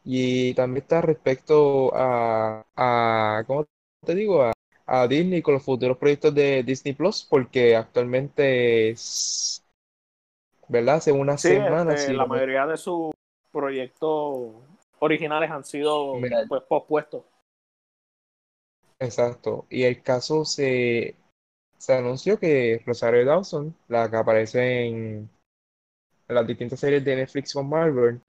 Y 0.04 0.54
también 0.54 0.82
está 0.82 1.02
respecto 1.02 1.90
a, 1.94 2.64
a 2.76 3.44
¿cómo 3.46 3.66
te 4.04 4.14
digo? 4.14 4.42
A 4.42 4.52
a 4.92 5.06
Disney 5.06 5.40
con 5.40 5.54
los 5.54 5.62
futuros 5.62 5.96
proyectos 5.96 6.34
de 6.34 6.64
Disney 6.64 6.94
Plus, 6.94 7.24
porque 7.30 7.76
actualmente, 7.76 8.96
¿verdad? 10.68 10.96
Hace 10.96 11.12
una 11.12 11.38
sí, 11.38 11.48
semana. 11.48 11.94
Este, 11.94 12.12
la 12.12 12.26
mayoría 12.26 12.66
de 12.66 12.76
sus 12.76 13.12
proyectos 13.52 14.52
originales 14.98 15.48
han 15.48 15.64
sido 15.64 16.14
pues, 16.48 16.62
pospuestos. 16.68 17.22
exacto. 18.98 19.64
Y 19.70 19.84
el 19.84 20.02
caso 20.02 20.44
se, 20.44 21.14
se 21.78 21.94
anunció 21.94 22.40
que 22.40 22.82
Rosario 22.84 23.24
Dawson, 23.24 23.72
la 23.86 24.10
que 24.10 24.16
aparece 24.16 24.86
en, 24.86 25.30
en 26.26 26.34
las 26.34 26.46
distintas 26.48 26.80
series 26.80 27.04
de 27.04 27.14
Netflix 27.14 27.54
con 27.54 27.68
Marvel, 27.68 28.20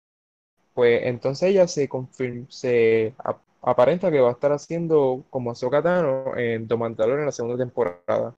pues 0.75 1.01
entonces 1.06 1.50
ella 1.50 1.68
se 1.68 1.89
confirma, 1.89 2.46
se 2.50 3.15
aparenta 3.62 4.12
que 4.12 4.20
va 4.20 4.30
a 4.30 4.34
estar 4.34 4.51
haciendo 4.51 5.24
como 5.30 5.51
Ahsoka 5.51 5.82
Tano 5.82 6.36
en 6.38 6.68
The 6.68 6.75
Mandalorian 6.75 7.22
en 7.22 7.25
la 7.27 7.32
segunda 7.32 7.58
temporada. 7.63 8.36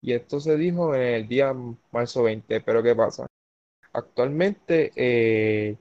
Y 0.00 0.12
esto 0.12 0.40
se 0.40 0.56
dijo 0.56 0.94
en 0.94 1.02
el 1.02 1.28
día 1.28 1.54
marzo 1.92 2.22
20, 2.24 2.60
pero 2.60 2.82
¿qué 2.82 2.94
pasa? 2.94 3.26
Actualmente, 3.92 4.92
eh, 4.96 5.76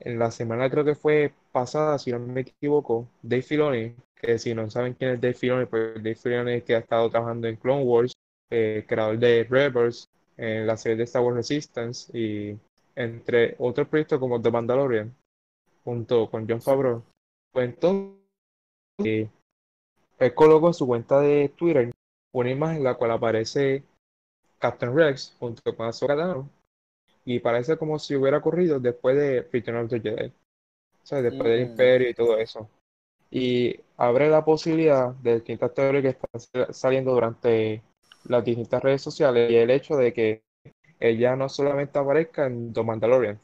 en 0.00 0.18
la 0.18 0.30
semana 0.30 0.70
creo 0.70 0.84
que 0.84 0.94
fue 0.94 1.32
pasada, 1.52 1.98
si 1.98 2.12
no 2.12 2.18
me 2.20 2.40
equivoco, 2.42 3.08
Dave 3.22 3.42
Filoni, 3.42 3.94
que 4.14 4.38
si 4.38 4.54
no 4.54 4.70
saben 4.70 4.94
quién 4.94 5.12
es 5.12 5.20
Dave 5.20 5.34
Filoni, 5.34 5.66
pues 5.66 5.94
Dave 5.96 6.14
Filoni 6.14 6.52
es 6.54 6.64
que 6.64 6.76
ha 6.76 6.78
estado 6.78 7.10
trabajando 7.10 7.48
en 7.48 7.56
Clone 7.56 7.84
Wars, 7.84 8.12
eh, 8.50 8.84
creador 8.88 9.18
de 9.18 9.46
Rebels, 9.48 10.08
en 10.36 10.66
la 10.66 10.76
serie 10.76 10.96
de 10.96 11.04
Star 11.04 11.22
Wars 11.22 11.36
Resistance 11.36 12.16
y 12.16 12.58
entre 12.96 13.56
otros 13.58 13.88
proyectos 13.88 14.18
como 14.18 14.40
The 14.40 14.50
Mandalorian, 14.50 15.14
junto 15.84 16.30
con 16.30 16.46
Sí. 16.46 16.54
Favreau. 16.60 17.02
Pues 17.52 17.68
entonces, 17.68 18.19
él 20.18 20.34
colocó 20.34 20.68
en 20.68 20.74
su 20.74 20.86
cuenta 20.86 21.20
de 21.20 21.48
Twitter 21.56 21.92
una 22.32 22.50
imagen 22.50 22.78
en 22.78 22.84
la 22.84 22.94
cual 22.94 23.12
aparece 23.12 23.82
Captain 24.58 24.94
Rex 24.96 25.36
junto 25.38 25.76
con 25.76 25.86
Ahsoka 25.86 26.16
Tano 26.16 26.48
y 27.24 27.40
parece 27.40 27.76
como 27.78 27.98
si 27.98 28.16
hubiera 28.16 28.38
ocurrido 28.38 28.80
después 28.80 29.16
de 29.16 29.42
Return 29.52 29.78
of 29.84 29.90
the 29.90 30.00
Jedi, 30.00 30.26
o 30.28 31.06
sea, 31.06 31.22
después 31.22 31.50
del 31.50 31.62
Mm, 31.62 31.70
Imperio 31.70 32.10
y 32.10 32.14
todo 32.14 32.38
eso. 32.38 32.68
Y 33.30 33.76
abre 33.96 34.30
la 34.30 34.44
posibilidad 34.44 35.14
de 35.16 35.36
distintas 35.36 35.74
teorías 35.74 36.02
que 36.02 36.08
están 36.10 36.40
sa- 36.40 36.72
saliendo 36.72 37.12
durante 37.14 37.82
las 38.24 38.44
distintas 38.44 38.82
redes 38.82 39.02
sociales 39.02 39.50
y 39.50 39.56
el 39.56 39.70
hecho 39.70 39.96
de 39.96 40.12
que 40.12 40.42
ella 41.00 41.36
no 41.36 41.48
solamente 41.48 41.98
aparezca 41.98 42.46
en 42.46 42.72
The 42.72 42.82
Mandalorian, 42.84 43.40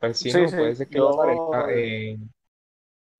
pues 0.00 0.18
si 0.18 0.32
Sí, 0.32 0.32
no, 0.32 0.54
sí, 0.54 0.56
puede 0.56 0.74
ser 0.74 0.88
que 0.88 0.98
yo... 0.98 1.08
aparezca 1.08 1.70
en, 1.72 2.30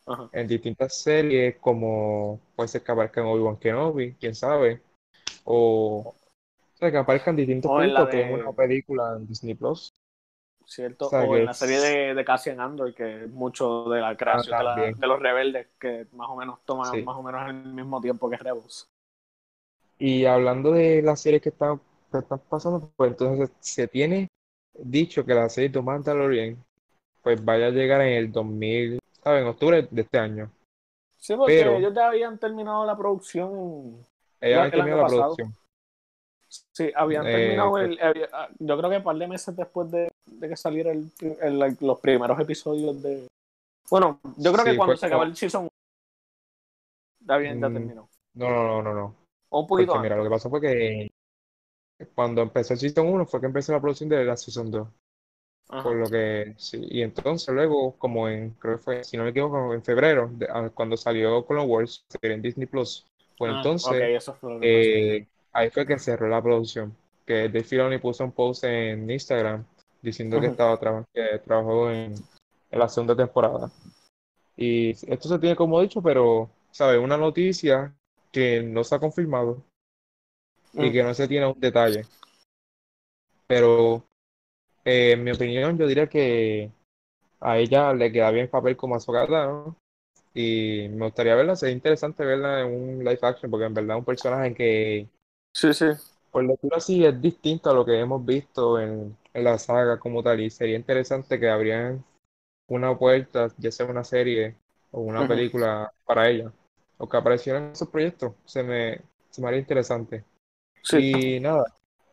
Ajá. 0.06 0.28
en 0.32 0.46
distintas 0.46 0.96
series 1.02 1.56
como 1.56 2.40
puede 2.54 2.68
ser 2.68 2.82
que 2.82 2.92
aparezca 2.92 3.20
en 3.20 3.26
Obi-Wan 3.26 3.56
Kenobi, 3.58 4.14
quién 4.14 4.34
sabe, 4.34 4.82
o, 5.44 6.14
o 6.76 6.78
sea, 6.78 6.90
que 6.90 6.98
aparezcan 6.98 7.36
distintos 7.36 7.70
O 7.70 7.80
la 7.80 8.06
proyectos 8.06 8.08
que 8.10 8.22
es 8.22 8.34
una 8.34 8.50
de... 8.50 8.52
película 8.52 9.16
en 9.16 9.26
Disney 9.26 9.54
Plus. 9.54 9.94
O 10.62 10.68
¿Cierto? 10.68 11.08
sea, 11.08 11.22
O 11.22 11.36
en 11.36 11.46
la 11.46 11.54
serie 11.54 11.80
de, 11.80 12.14
de 12.14 12.24
Cassian 12.24 12.60
Andor, 12.60 12.94
que 12.94 13.24
es 13.24 13.30
mucho 13.30 13.84
de 13.88 14.00
la 14.00 14.10
ah, 14.10 14.16
creación 14.16 14.58
de, 14.58 14.64
la, 14.64 14.76
de 14.76 15.06
los 15.06 15.20
rebeldes, 15.20 15.68
que 15.80 16.06
más 16.12 16.28
o 16.28 16.36
menos 16.36 16.58
toma 16.64 16.90
sí. 16.90 17.02
más 17.02 17.16
o 17.16 17.22
menos 17.22 17.48
el 17.48 17.72
mismo 17.72 18.00
tiempo 18.00 18.28
que 18.28 18.36
Rebels. 18.36 18.88
Y 19.98 20.26
hablando 20.26 20.72
de 20.72 21.00
las 21.02 21.20
series 21.20 21.40
que 21.40 21.48
están, 21.48 21.80
que 22.12 22.18
están 22.18 22.40
pasando, 22.50 22.92
pues 22.96 23.12
entonces 23.12 23.50
se 23.60 23.88
tiene 23.88 24.28
dicho 24.74 25.24
que 25.24 25.34
la 25.34 25.48
serie 25.48 25.70
de 25.70 25.80
Mandalorian 25.80 26.62
pues 27.22 27.42
vaya 27.42 27.68
a 27.68 27.70
llegar 27.70 28.02
en 28.02 28.12
el 28.12 28.30
2000, 28.30 28.98
¿sabes? 29.26 29.42
En 29.42 29.48
octubre 29.48 29.88
de 29.90 30.02
este 30.02 30.18
año. 30.20 30.48
Sí, 31.16 31.34
porque 31.34 31.58
Pero 31.58 31.76
ellos 31.78 31.92
ya 31.92 32.06
habían 32.06 32.38
terminado 32.38 32.86
la 32.86 32.96
producción 32.96 33.98
ella 34.40 34.56
la- 34.56 34.60
no 34.60 34.64
el 34.66 34.70
terminado 34.70 35.00
año 35.00 35.02
la 35.02 35.08
producción. 35.24 35.54
Sí, 36.48 36.92
habían 36.94 37.26
Eh, 37.26 37.32
terminado 37.32 37.78
el, 37.78 38.00
había- 38.00 38.28
ah, 38.32 38.48
yo 38.56 38.78
creo 38.78 38.88
que 38.90 38.96
un 38.98 39.02
par 39.02 39.16
de 39.16 39.26
meses 39.26 39.56
después 39.56 39.90
de, 39.90 40.08
de 40.26 40.48
que 40.48 40.56
saliera 40.56 40.92
el, 40.92 41.10
el- 41.40 41.76
los 41.80 41.98
primeros 41.98 42.38
episodios 42.38 43.02
de... 43.02 43.26
Bueno, 43.90 44.20
yo 44.36 44.52
creo 44.52 44.64
que 44.64 44.76
cuando 44.76 44.96
se 44.96 45.06
acabó 45.06 45.24
el 45.24 45.34
season 45.34 45.68
ya 47.18 47.34
habían 47.34 47.60
ya 47.60 47.68
mm, 47.68 47.72
terminado. 47.72 48.08
no, 48.34 48.48
no, 48.48 48.62
no, 48.64 48.82
no, 48.82 48.94
no. 48.94 49.14
O 49.48 49.60
un 49.62 49.66
poquito 49.66 49.92
Porque 49.92 50.02
mira, 50.04 50.16
lo 50.16 50.22
que 50.22 50.30
pasó 50.30 50.48
fue 50.50 50.60
que 50.60 51.08
cuando 52.14 52.42
empezó 52.42 52.74
el 52.74 52.78
Season 52.78 53.08
1 53.08 53.26
fue 53.26 53.40
que 53.40 53.46
empezó 53.46 53.72
la 53.72 53.80
producción 53.80 54.08
de 54.08 54.24
la 54.24 54.36
Season 54.36 54.70
2. 54.70 54.86
Ajá. 55.68 55.82
Por 55.82 55.96
lo 55.96 56.06
que 56.08 56.54
sí. 56.56 56.80
Y 56.88 57.02
entonces 57.02 57.52
luego, 57.54 57.92
como 57.98 58.28
en, 58.28 58.50
creo 58.58 58.76
que 58.76 58.82
fue, 58.82 59.04
si 59.04 59.16
no 59.16 59.24
me 59.24 59.30
equivoco, 59.30 59.74
en 59.74 59.82
febrero, 59.82 60.30
de- 60.32 60.46
ah, 60.50 60.70
cuando 60.72 60.96
salió 60.96 61.44
Clone 61.44 61.64
Wars, 61.66 62.04
en 62.22 62.40
Disney 62.42 62.66
Plus, 62.66 63.04
pues 63.36 63.52
Ah, 63.52 63.56
entonces 63.56 64.02
eso 64.16 64.34
fue 64.34 64.58
eh, 64.62 65.26
ahí 65.52 65.70
fue 65.70 65.86
que 65.86 65.98
cerró 65.98 66.28
la 66.28 66.42
producción. 66.42 66.96
Que 67.26 67.48
Dave 67.48 67.64
Filoni 67.64 67.98
puso 67.98 68.24
un 68.24 68.32
post 68.32 68.64
en 68.64 69.10
Instagram 69.10 69.64
diciendo 70.00 70.36
que 70.40 70.46
estaba 70.52 70.78
traba- 70.78 71.04
que 71.12 71.38
trabajó 71.44 71.90
en, 71.90 72.14
en 72.70 72.78
la 72.78 72.88
segunda 72.88 73.16
temporada. 73.16 73.70
Y 74.56 74.90
esto 74.90 75.28
se 75.28 75.38
tiene 75.38 75.56
como 75.56 75.80
dicho, 75.80 76.00
pero, 76.00 76.48
¿sabes? 76.70 76.98
Una 77.00 77.16
noticia 77.16 77.92
que 78.30 78.62
no 78.62 78.84
se 78.84 78.94
ha 78.94 78.98
confirmado 79.00 79.62
y 80.72 80.92
que 80.92 81.02
no 81.02 81.12
se 81.14 81.26
tiene 81.26 81.46
un 81.46 81.58
detalle. 81.58 82.04
Pero, 83.46 84.04
eh, 84.86 85.12
en 85.14 85.24
mi 85.24 85.32
opinión, 85.32 85.78
yo 85.78 85.88
diría 85.88 86.08
que 86.08 86.72
a 87.40 87.58
ella 87.58 87.92
le 87.94 88.12
queda 88.12 88.30
bien 88.32 88.44
el 88.46 88.50
papel 88.50 88.76
como 88.76 88.96
Ahsoka 88.96 89.26
Tano 89.26 89.76
y 90.34 90.88
me 90.90 91.06
gustaría 91.06 91.34
verla, 91.36 91.56
sería 91.56 91.74
interesante 91.76 92.24
verla 92.24 92.62
en 92.62 92.68
un 92.74 92.98
live 93.00 93.20
action 93.22 93.50
porque 93.50 93.66
en 93.66 93.74
verdad 93.74 93.96
es 93.96 94.00
un 94.00 94.06
personaje 94.06 94.54
que 94.54 95.08
Sí, 95.52 95.72
sí. 95.74 95.86
por 96.30 96.46
decirlo 96.46 96.76
así 96.76 97.04
es 97.04 97.20
distinto 97.20 97.70
a 97.70 97.74
lo 97.74 97.84
que 97.84 97.98
hemos 97.98 98.24
visto 98.24 98.78
en, 98.80 99.16
en 99.32 99.44
la 99.44 99.58
saga 99.58 99.98
como 99.98 100.22
tal 100.22 100.40
y 100.40 100.50
sería 100.50 100.76
interesante 100.76 101.38
que 101.40 101.48
abrieran 101.48 102.04
una 102.68 102.98
puerta, 102.98 103.48
ya 103.58 103.72
sea 103.72 103.86
una 103.86 104.04
serie 104.04 104.56
o 104.92 105.02
una 105.02 105.26
película 105.26 105.92
para 106.06 106.30
ella 106.30 106.52
o 106.98 107.08
que 107.08 107.16
aparecieran 107.16 107.64
en 107.66 107.72
esos 107.72 107.88
proyectos, 107.90 108.34
se 108.46 108.62
me, 108.62 109.00
se 109.30 109.42
me 109.42 109.48
haría 109.48 109.60
interesante. 109.60 110.24
Sí. 110.82 110.96
Y 110.96 111.40
nada, 111.40 111.64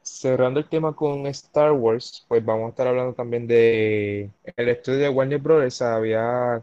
cerrando 0.03 0.59
el 0.59 0.69
tema 0.69 0.95
con 0.95 1.25
Star 1.27 1.71
Wars, 1.71 2.25
pues 2.27 2.43
vamos 2.45 2.67
a 2.67 2.69
estar 2.69 2.87
hablando 2.87 3.13
también 3.13 3.47
de 3.47 4.29
el 4.57 4.69
estudio 4.69 4.99
de 4.99 5.09
Warner 5.09 5.39
Bros. 5.39 5.81
había 5.81 6.61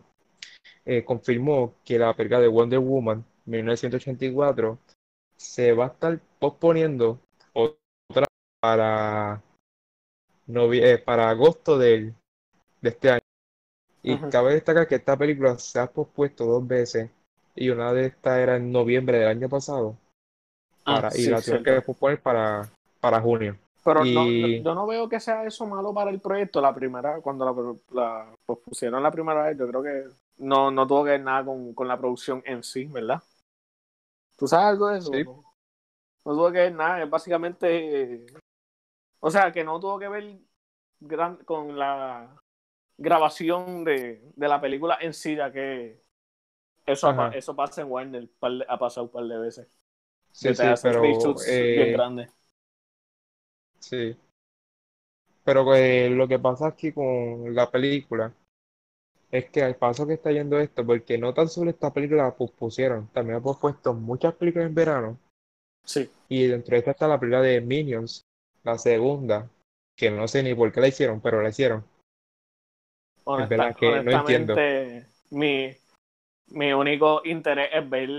eh, 0.85 1.05
confirmó 1.05 1.75
que 1.85 1.99
la 1.99 2.15
película 2.15 2.41
de 2.41 2.49
Wonder 2.49 2.79
Woman 2.79 3.25
1984 3.47 4.79
se 5.37 5.73
va 5.73 5.87
a 5.87 5.89
estar 5.89 6.21
posponiendo 6.39 7.19
otra 7.53 8.27
para 8.61 9.43
novie- 10.47 10.85
eh, 10.85 10.99
para 10.99 11.31
agosto 11.31 11.79
del, 11.79 12.15
de 12.81 12.89
este 12.91 13.11
año. 13.11 13.21
Y 14.03 14.17
cabe 14.31 14.55
destacar 14.55 14.87
que 14.89 14.97
esta 14.97 15.17
película 15.17 15.59
se 15.59 15.79
ha 15.79 15.87
pospuesto 15.91 16.45
dos 16.47 16.67
veces 16.67 17.11
y 17.55 17.69
una 17.71 17.93
de 17.93 18.07
estas 18.07 18.39
era 18.39 18.57
en 18.57 18.73
noviembre 18.73 19.19
del 19.19 19.29
año 19.29 19.49
pasado 19.49 19.97
Ah, 20.87 21.11
y 21.15 21.27
la 21.27 21.41
tuvieron 21.41 21.65
que 21.65 21.83
posponer 21.83 22.21
para, 22.23 22.71
para 23.01 23.21
junio. 23.21 23.59
Pero 23.83 24.05
no, 24.05 24.35
yo 24.63 24.75
no 24.75 24.87
veo 24.87 25.09
que 25.09 25.21
sea 25.21 25.45
eso 25.45 25.67
malo 25.67 25.95
para 25.95 26.11
el 26.11 26.21
proyecto. 26.21 26.61
La 26.61 26.75
primera, 26.75 27.21
cuando 27.23 27.45
la, 27.93 28.03
la 28.03 28.37
pusieron 28.65 29.03
la 29.03 29.11
primera 29.11 29.45
vez, 29.45 29.57
yo 29.59 29.67
creo 29.69 29.83
que 29.83 30.05
no, 30.39 30.71
no 30.71 30.87
tuvo 30.87 31.05
que 31.05 31.11
ver 31.13 31.23
nada 31.23 31.45
con, 31.45 31.75
con 31.75 31.89
la 31.89 31.99
producción 31.99 32.43
en 32.47 32.63
sí, 32.63 32.85
¿verdad? 32.87 33.23
¿Tú 34.37 34.47
sabes 34.49 34.67
algo 34.67 34.89
de 34.89 34.99
eso? 34.99 35.19
Sí. 35.19 35.25
No, 35.25 35.45
no 36.25 36.33
tuvo 36.35 36.53
que 36.53 36.59
ver 36.59 36.75
nada, 36.75 37.03
es 37.05 37.11
básicamente... 37.11 38.27
O 39.21 39.31
sea, 39.31 39.53
que 39.53 39.65
no 39.65 39.81
tuvo 39.81 39.99
que 39.99 40.09
ver 40.09 40.39
gran- 41.01 41.39
con 41.45 41.79
la 41.79 42.41
grabación 42.99 43.85
de, 43.85 44.23
de 44.37 44.49
la 44.49 44.61
película 44.61 44.99
en 45.01 45.15
sí, 45.15 45.37
ya 45.37 45.53
que 45.53 46.03
eso, 46.87 47.13
Ajá. 47.13 47.33
eso 47.33 47.57
pasa 47.57 47.83
en 47.83 47.91
Warner, 47.91 48.29
par 48.41 48.53
ha 48.69 48.79
pasado 48.79 49.07
un 49.07 49.13
par 49.13 49.25
de 49.27 49.39
veces. 49.39 49.81
sí, 50.33 50.55
sí, 50.55 50.75
pero 50.83 51.01
reshoots 51.01 51.65
bien 51.71 51.93
eh, 51.93 51.93
grandes. 51.93 52.31
Sí. 53.81 54.17
Pero 55.45 55.75
eh, 55.75 56.11
lo 56.11 56.29
que 56.29 56.39
pasa 56.39 56.69
aquí 56.69 56.93
con 56.93 57.55
la 57.55 57.71
película 57.71 58.33
es 59.31 59.49
que 59.51 59.63
al 59.63 59.77
paso 59.77 60.07
que 60.07 60.15
está 60.15 60.31
yendo 60.33 60.59
esto, 60.59 60.85
porque 60.85 61.17
no 61.19 61.33
tan 61.33 61.49
solo 61.49 61.71
esta 61.71 61.93
película 61.93 62.25
la 62.25 62.37
pospusieron, 62.37 63.09
también 63.09 63.39
ha 63.39 63.41
pospuesto 63.41 63.95
muchas 63.95 64.35
películas 64.35 64.69
en 64.69 64.75
verano. 64.75 65.19
Sí. 65.85 66.11
Y 66.29 66.47
dentro 66.47 66.73
de 66.73 66.79
esta 66.79 66.91
está 66.93 67.09
la 67.09 67.19
película 67.19 67.43
de 67.43 67.61
Minions, 67.61 68.23
la 68.65 68.77
segunda, 68.79 69.49
que 69.97 70.11
no 70.11 70.29
sé 70.29 70.43
ni 70.43 70.55
por 70.55 70.71
qué 70.73 70.81
la 70.81 70.89
hicieron, 70.89 71.21
pero 71.21 71.43
la 71.43 71.49
hicieron. 71.49 71.85
Es 73.17 73.25
Honesta- 73.25 73.49
verdad 73.49 73.77
que 73.77 73.87
no 74.03 74.11
entiendo. 74.11 74.53
honestamente, 74.55 75.07
mi, 75.31 75.71
mi 76.49 76.73
único 76.73 77.23
interés 77.25 77.71
es 77.73 77.89
ver 77.89 78.11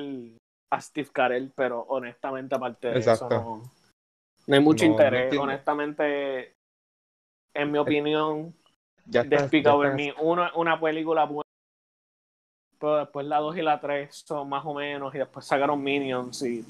a 0.72 0.82
Steve 0.82 1.10
Carell, 1.12 1.52
pero 1.56 1.82
honestamente, 1.82 2.56
aparte 2.56 2.88
de 2.88 3.00
eso, 3.00 3.30
no, 3.30 3.64
no 4.48 4.56
hay 4.56 4.62
mucho 4.62 4.86
No, 4.86 4.92
interés. 4.92 5.38
honestamente, 5.38 6.56
en 7.54 7.72
mi 7.72 7.78
opinión, 7.78 8.54
Ya 9.06 9.22
está, 9.22 9.50
ya. 9.52 9.90
Me, 9.92 10.14
uno 10.20 10.50
una 10.56 10.80
película 10.80 11.26
buena, 11.26 11.48
pero 12.80 12.98
después 12.98 13.26
la 13.28 13.40
2 13.40 13.58
y 13.58 13.62
la 13.62 13.80
3 13.80 14.24
son 14.26 14.50
más 14.50 14.66
o 14.66 14.74
menos, 14.74 15.14
y 15.14 15.18
después 15.18 15.46
sacaron 15.46 15.82
Minions. 15.84 16.42
y 16.44 16.66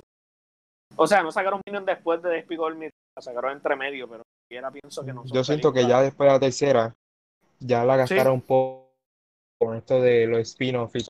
O 0.95 1.07
sea, 1.07 1.23
no 1.23 1.31
sacaron 1.31 1.61
Minions 1.65 1.85
después 1.85 2.21
de 2.21 2.29
Despicable 2.29 2.75
Me, 2.77 2.89
la 3.15 3.21
sacaron 3.21 3.53
entre 3.53 3.75
medio, 3.75 4.07
pero 4.09 4.23
siquiera 4.47 4.71
pienso 4.71 5.05
que 5.05 5.13
no 5.13 5.25
son 5.25 5.35
Yo 5.35 5.43
siento 5.43 5.71
que 5.71 5.85
ya 5.87 6.01
después 6.01 6.27
de 6.27 6.33
la 6.33 6.39
tercera, 6.39 6.95
ya 7.59 7.85
la 7.85 7.97
gastaron 7.97 8.33
un 8.33 8.41
poco 8.41 8.91
con 9.59 9.75
esto 9.75 10.01
de 10.01 10.25
los 10.27 10.39
spin-offs. 10.39 11.07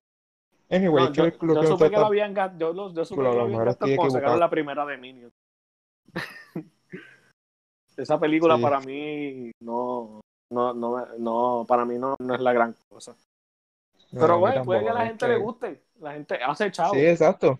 Anyway, 0.70 1.06
No, 1.06 1.13
yo, 1.13 1.25
yo 1.30 1.63
supe 1.65 1.89
que 1.89 1.98
lo 1.98 2.06
habían 2.06 2.36
ga- 2.36 2.58
yo, 2.58 2.74
yo 2.94 3.06
supe 3.06 3.22
que 3.24 3.27
lo 3.30 3.41
habían 3.41 3.65
gastado 3.65 3.91
cuando 3.96 4.13
sacaron 4.13 4.39
la 4.39 4.50
primera 4.50 4.86
de 4.86 4.98
Minions. 4.98 5.34
Esa 7.98 8.20
película 8.20 8.55
Sí. 8.55 8.62
para 8.62 8.79
mí 8.81 9.51
no, 9.62 10.22
no, 10.51 10.74
no, 10.74 11.05
no, 11.17 11.65
para 11.67 11.86
mí 11.86 11.98
no, 11.98 12.15
no 12.20 12.36
es 12.36 12.41
la 12.41 12.53
gran 12.53 12.75
cosa. 12.89 13.15
No, 14.12 14.22
Pero 14.22 14.39
bueno, 14.39 14.63
puede 14.65 14.84
que 14.84 14.89
a 14.89 14.93
la 14.93 15.05
gente 15.05 15.25
que- 15.25 15.31
le 15.31 15.38
guste. 15.38 15.81
La 16.00 16.13
gente 16.13 16.36
hace 16.43 16.72
chavo. 16.72 16.93
Sí, 16.93 17.00
exacto. 17.05 17.60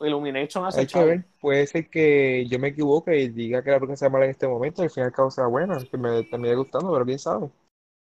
Illumination 0.00 0.64
hace 0.64 0.80
Hay 0.80 0.86
que 0.86 0.92
chavo. 0.92 1.06
ver, 1.06 1.24
puede 1.40 1.66
ser 1.66 1.88
que 1.88 2.46
yo 2.46 2.58
me 2.58 2.68
equivoque 2.68 3.18
y 3.18 3.28
diga 3.30 3.62
que 3.64 3.70
la 3.70 3.78
película 3.78 3.96
sea 3.96 4.08
mala 4.10 4.26
en 4.26 4.30
este 4.32 4.46
momento 4.46 4.82
y 4.82 4.84
al 4.84 4.90
final 4.90 5.12
cabo 5.12 5.30
sea 5.30 5.46
buena, 5.46 5.78
que 5.84 5.96
me 5.96 6.22
termine 6.24 6.54
gustando, 6.54 6.92
pero 6.92 7.04
quién 7.04 7.18
sabe. 7.18 7.50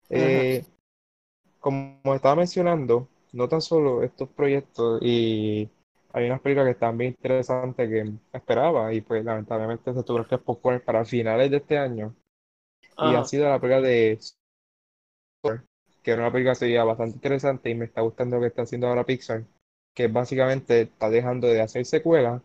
Eh, 0.09 0.65
como 1.59 2.15
estaba 2.15 2.35
mencionando, 2.35 3.07
no 3.31 3.47
tan 3.47 3.61
solo 3.61 4.01
estos 4.03 4.29
proyectos 4.29 4.99
y 5.03 5.69
hay 6.13 6.27
unas 6.27 6.41
películas 6.41 6.67
que 6.67 6.71
están 6.71 6.97
bien 6.97 7.11
interesantes 7.11 7.89
que 7.89 8.13
esperaba 8.37 8.93
y 8.93 9.01
pues 9.01 9.25
lamentablemente 9.25 9.93
se 9.93 10.03
tuvieron 10.03 10.29
que 10.29 10.37
posponer 10.37 10.83
para 10.83 11.03
finales 11.03 11.49
de 11.49 11.57
este 11.57 11.77
año. 11.77 12.15
Y 12.97 13.15
ha 13.15 13.25
sido 13.25 13.49
la 13.49 13.59
película 13.59 13.81
de 13.81 14.19
que 16.03 16.11
era 16.11 16.21
una 16.21 16.31
película 16.31 16.51
que 16.51 16.59
sería 16.59 16.83
bastante 16.83 17.15
interesante 17.15 17.69
y 17.69 17.75
me 17.75 17.85
está 17.85 18.01
gustando 18.01 18.35
lo 18.35 18.41
que 18.41 18.47
está 18.47 18.61
haciendo 18.61 18.87
ahora 18.87 19.05
Pixar, 19.05 19.43
que 19.95 20.07
básicamente 20.07 20.81
está 20.81 21.09
dejando 21.09 21.47
de 21.47 21.61
hacer 21.61 21.85
secuelas 21.85 22.41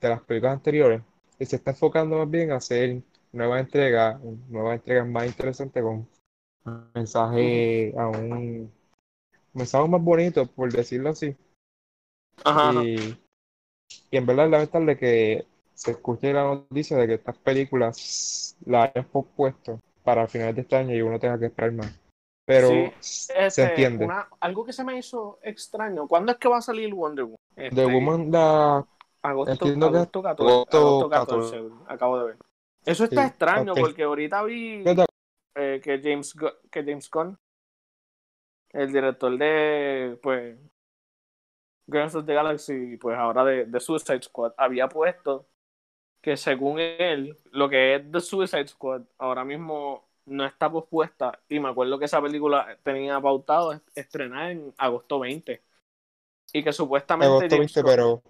de 0.00 0.08
las 0.08 0.22
películas 0.22 0.54
anteriores 0.54 1.02
y 1.38 1.44
se 1.44 1.56
está 1.56 1.72
enfocando 1.72 2.16
más 2.18 2.30
bien 2.30 2.52
a 2.52 2.56
hacer 2.56 3.02
nuevas 3.32 3.60
entregas, 3.60 4.20
nuevas 4.48 4.76
entregas 4.76 5.06
más 5.06 5.26
interesantes 5.26 5.82
con 5.82 6.08
un 6.64 6.90
mensaje 6.94 7.92
aún, 7.98 8.72
mensaje 9.52 9.88
más 9.88 10.02
bonito, 10.02 10.46
por 10.46 10.72
decirlo 10.72 11.10
así. 11.10 11.36
Ajá, 12.44 12.70
ajá. 12.70 12.82
Y, 12.82 13.16
y 14.10 14.16
en 14.16 14.26
verdad 14.26 14.46
es 14.46 14.50
lamentable 14.50 14.96
que 14.96 15.44
se 15.74 15.92
escuche 15.92 16.32
la 16.32 16.44
noticia 16.44 16.96
de 16.96 17.06
que 17.06 17.14
estas 17.14 17.36
películas 17.38 18.56
las 18.66 18.90
hayan 18.90 19.06
pospuesto 19.06 19.80
para 20.04 20.26
finales 20.28 20.56
de 20.56 20.62
este 20.62 20.76
año 20.76 20.94
y 20.94 21.02
uno 21.02 21.18
tenga 21.18 21.38
que 21.38 21.46
esperar 21.46 21.72
más. 21.72 21.92
Pero 22.46 22.68
Sí, 22.68 22.92
se 23.00 23.32
Este, 23.38 23.62
entiende. 23.62 24.04
una- 24.06 24.28
algo 24.40 24.64
que 24.64 24.72
se 24.72 24.84
me 24.84 24.98
hizo 24.98 25.38
extraño. 25.42 26.06
¿Cuándo 26.08 26.32
es 26.32 26.38
que 26.38 26.48
va 26.48 26.58
a 26.58 26.62
salir 26.62 26.92
Wonder 26.94 27.24
Woman? 27.24 27.38
The 27.56 27.66
Este, 27.66 27.92
Woman 27.94 28.30
la 28.32 28.84
Agosto, 29.22 29.52
entiendo 29.52 29.90
que 29.90 29.96
agosto 29.96 30.22
14. 30.22 30.52
agosto 30.52 30.78
agosto 30.78 31.10
14. 31.10 31.56
14, 31.58 31.74
acabo 31.88 32.18
de 32.18 32.24
ver. 32.26 32.36
Eso 32.86 33.04
está 33.04 33.22
Sí, 33.22 33.28
extraño 33.28 33.74
porque 33.74 34.02
ahorita 34.02 34.42
vi 34.44 34.84
eh, 35.54 35.80
que 35.82 36.00
James 36.02 36.34
Gu- 36.36 36.56
que 36.70 36.82
James 36.82 37.10
Gunn, 37.10 37.38
el 38.72 38.92
director 38.92 39.36
de 39.36 40.18
pues 40.22 40.58
Guardians 41.90 42.14
of 42.16 42.26
the 42.26 42.34
Galaxy, 42.34 42.96
pues 42.98 43.16
ahora 43.18 43.44
de, 43.44 43.66
de 43.66 43.80
Suicide 43.80 44.22
Squad, 44.22 44.54
había 44.56 44.88
puesto 44.88 45.48
que 46.22 46.36
según 46.36 46.78
él, 46.80 47.36
lo 47.52 47.68
que 47.68 47.96
es 47.96 48.12
The 48.12 48.20
Suicide 48.20 48.68
Squad 48.68 49.02
ahora 49.18 49.44
mismo 49.44 50.08
no 50.26 50.44
está 50.46 50.70
pospuesta 50.70 51.40
y 51.48 51.60
me 51.60 51.70
acuerdo 51.70 51.98
que 51.98 52.06
esa 52.06 52.22
película 52.22 52.78
tenía 52.84 53.20
pautado 53.20 53.72
est- 53.72 53.88
estrenar 53.96 54.50
en 54.52 54.74
agosto 54.78 55.20
20 55.20 55.62
y 56.52 56.64
que 56.64 56.72
supuestamente 56.72 57.26
Agosto 57.26 57.56
James 57.56 57.72
20, 57.74 57.82
Gunn- 57.82 57.86
pero 57.86 58.22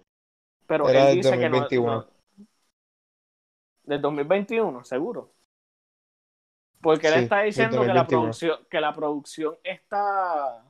pero 0.67 0.89
Era 0.89 1.01
él 1.01 1.07
del 1.07 1.17
dice 1.17 1.37
que 1.37 1.49
no, 1.49 1.57
2021. 1.59 1.95
no- 1.97 2.07
Del 3.83 4.01
2021, 4.01 4.83
seguro. 4.85 5.33
Porque 6.81 7.07
él 7.07 7.13
Sí, 7.13 7.19
está 7.23 7.41
diciendo 7.43 7.81
que 7.85 7.93
la 7.93 8.05
2021. 8.05 8.21
producción, 8.21 8.59
que 8.69 8.81
la 8.81 8.93
producción 8.93 9.57
está. 9.63 10.63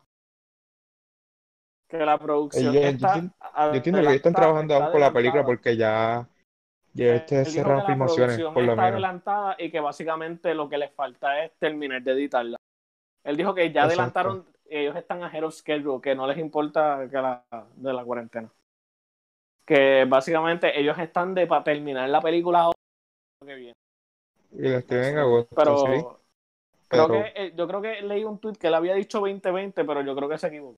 Que 1.92 2.06
la 2.06 2.18
producción 2.18 2.74
yo 2.74 2.80
está. 2.80 2.90
entiendo- 3.16 3.34
Yo 3.58 3.74
entiendo 3.74 4.00
que 4.00 4.06
ellos 4.06 4.16
están 4.16 4.34
trabajando 4.34 4.74
está 4.74 4.86
aún 4.86 4.92
con 4.94 5.02
la 5.02 5.12
película 5.14 5.44
porque 5.46 5.76
ya, 5.76 6.26
ya 6.94 7.26
que 7.26 7.44
cerraron 7.46 7.80
la 7.80 7.86
filmaciones, 7.86 8.26
producción 8.38 8.54
por 8.54 8.64
lo 8.64 8.72
está 8.72 8.82
menos. 8.84 8.94
adelantada 8.94 9.56
y 9.60 9.70
que 9.70 9.80
básicamente 9.82 10.54
lo 10.56 10.70
que 10.70 10.78
les 10.78 10.92
falta 10.94 11.44
es 11.44 11.52
terminar 11.60 12.02
de 12.02 12.12
editarla. 12.14 12.58
Él 13.26 13.36
dijo 13.36 13.54
que 13.54 13.64
ya 13.72 13.84
Exacto. 13.84 13.88
adelantaron, 13.90 14.46
ellos 14.70 14.96
están 14.96 15.22
of 15.44 15.54
schedule, 15.54 16.02
que 16.02 16.16
no 16.16 16.26
les 16.28 16.38
importa 16.38 17.08
que 17.12 17.18
la, 17.18 17.44
de 17.76 17.94
la 17.94 18.04
cuarentena. 18.06 18.50
Que 19.66 20.06
básicamente 20.08 20.80
ellos 20.80 20.98
están 20.98 21.34
de 21.36 21.46
para 21.46 21.64
terminar 21.64 22.10
la 22.10 22.22
película 22.22 22.62
ahora 22.62 22.78
que 23.46 23.56
viene. 23.56 23.74
Y 24.54 24.62
la 24.70 24.78
estrenan 24.80 25.10
en 25.12 25.18
agosto, 25.20 25.56
Pero 25.56 25.78
sí. 25.78 25.86
creo 25.86 26.20
Pero 26.88 27.08
que 27.10 27.34
eh, 27.36 27.54
yo 27.56 27.68
creo 27.68 27.82
que 27.82 28.02
leí 28.02 28.24
un 28.24 28.40
tweet 28.40 28.56
que 28.56 28.68
él 28.68 28.74
había 28.74 28.96
dicho 28.96 29.20
2020, 29.20 29.84
pero 29.86 30.02
yo 30.02 30.16
creo 30.16 30.30
que 30.30 30.38
se 30.38 30.48
equivocó. 30.48 30.78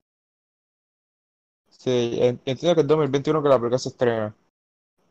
Sí, 1.78 2.18
en- 2.22 2.40
entiendo 2.46 2.76
que 2.76 2.82
es 2.82 2.88
2021 2.88 3.42
que 3.44 3.50
la 3.50 3.58
película 3.58 3.78
se 3.80 3.90
estrena. 3.90 4.36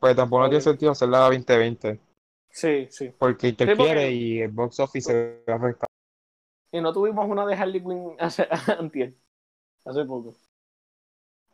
Pues 0.00 0.16
tampoco 0.16 0.40
no 0.40 0.46
Ok. 0.46 0.50
tiene 0.52 0.62
sentido 0.62 0.92
hacerla 0.92 1.18
2020, 1.20 2.00
Sí, 2.50 2.86
sí. 2.90 3.12
porque 3.18 3.48
interfiere 3.48 3.92
porque- 3.92 4.12
y 4.12 4.40
el 4.40 4.50
box 4.50 4.80
office 4.80 5.10
se 5.12 5.50
va 5.50 5.54
a 5.54 5.58
afectar. 5.58 5.88
Y 6.72 6.80
no 6.80 6.92
tuvimos 6.92 7.26
una 7.28 7.46
de 7.46 7.54
Harley 7.54 7.82
Quinn 7.82 8.16
hace, 8.18 8.46
antier, 8.78 9.14
hace 9.84 10.04
poco. 10.04 10.34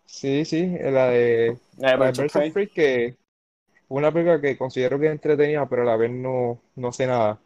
Sí, 0.06 0.44
sí, 0.44 0.66
la 0.80 1.08
de 1.08 1.58
La 1.78 1.90
de 1.92 1.98
la 1.98 2.12
de 2.12 2.68
que 2.70 3.16
una 3.88 4.12
película 4.12 4.40
que 4.40 4.56
considero 4.58 4.98
que 4.98 5.06
es 5.06 5.12
entretenida, 5.12 5.68
pero 5.68 5.82
a 5.82 5.86
la 5.86 5.96
vez 5.96 6.10
no, 6.10 6.60
no 6.76 6.92
sé 6.92 7.06
nada. 7.06 7.38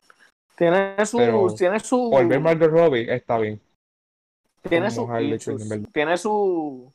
Tiene 0.57 1.05
su, 1.07 1.18
Pero 1.18 1.55
tiene 1.57 1.81
su, 1.81 2.11
Por 2.11 2.29
ver 2.29 2.40
Margot 2.40 2.70
Robbie 2.70 3.12
está 3.14 3.38
bien. 3.38 3.61
tiene 4.68 4.88
como 4.90 5.12
Harley 5.12 5.38
Quinn, 5.38 5.68
verdad. 5.68 5.88
tiene 5.92 6.16
su, 6.16 6.92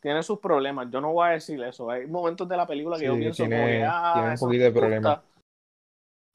tiene 0.00 0.22
sus 0.22 0.38
problemas. 0.38 0.88
Yo 0.90 1.00
no 1.00 1.12
voy 1.12 1.28
a 1.28 1.32
decir 1.32 1.62
eso. 1.62 1.90
Hay 1.90 2.06
momentos 2.06 2.48
de 2.48 2.56
la 2.56 2.66
película 2.66 2.98
que 2.98 3.04
yo 3.06 3.16
pienso 3.16 3.44
tiene- 3.44 3.56
como 3.56 3.68
que, 3.68 3.84
ah, 3.84 4.10
tiene 4.14 4.28
un 4.28 4.34
eso 4.34 4.46
poquito 4.46 4.64
de 4.64 4.72
problemas. 4.72 5.20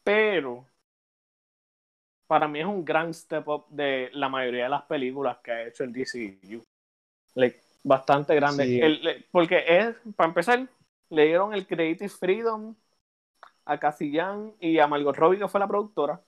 Pero 0.04 0.66
para 2.28 2.48
mí 2.48 2.60
es 2.60 2.66
un 2.66 2.84
gran 2.84 3.14
step 3.14 3.48
up 3.48 3.66
de 3.70 4.10
la 4.14 4.28
mayoría 4.30 4.64
de 4.66 4.70
las 4.70 4.84
películas 4.84 5.38
que 5.44 5.52
ha 5.52 5.68
hecho 5.68 5.84
el 5.84 5.94
DCU. 5.94 6.62
Like, 7.36 7.60
bastante 7.84 8.36
grande. 8.36 8.66
Sí. 8.66 8.80
El- 8.82 9.04
le- 9.04 9.26
porque 9.32 9.64
es, 9.68 9.96
para 10.16 10.28
empezar, 10.30 10.68
le 11.10 11.26
dieron 11.26 11.54
el 11.54 11.68
Creative 11.68 12.10
Freedom 12.10 12.76
a 13.66 13.78
Casillán 13.80 14.54
y 14.60 14.80
a 14.80 14.88
Margot 14.88 15.16
Robbie, 15.16 15.40
que 15.40 15.48
fue 15.48 15.60
la 15.60 15.68
productora, 15.68 16.22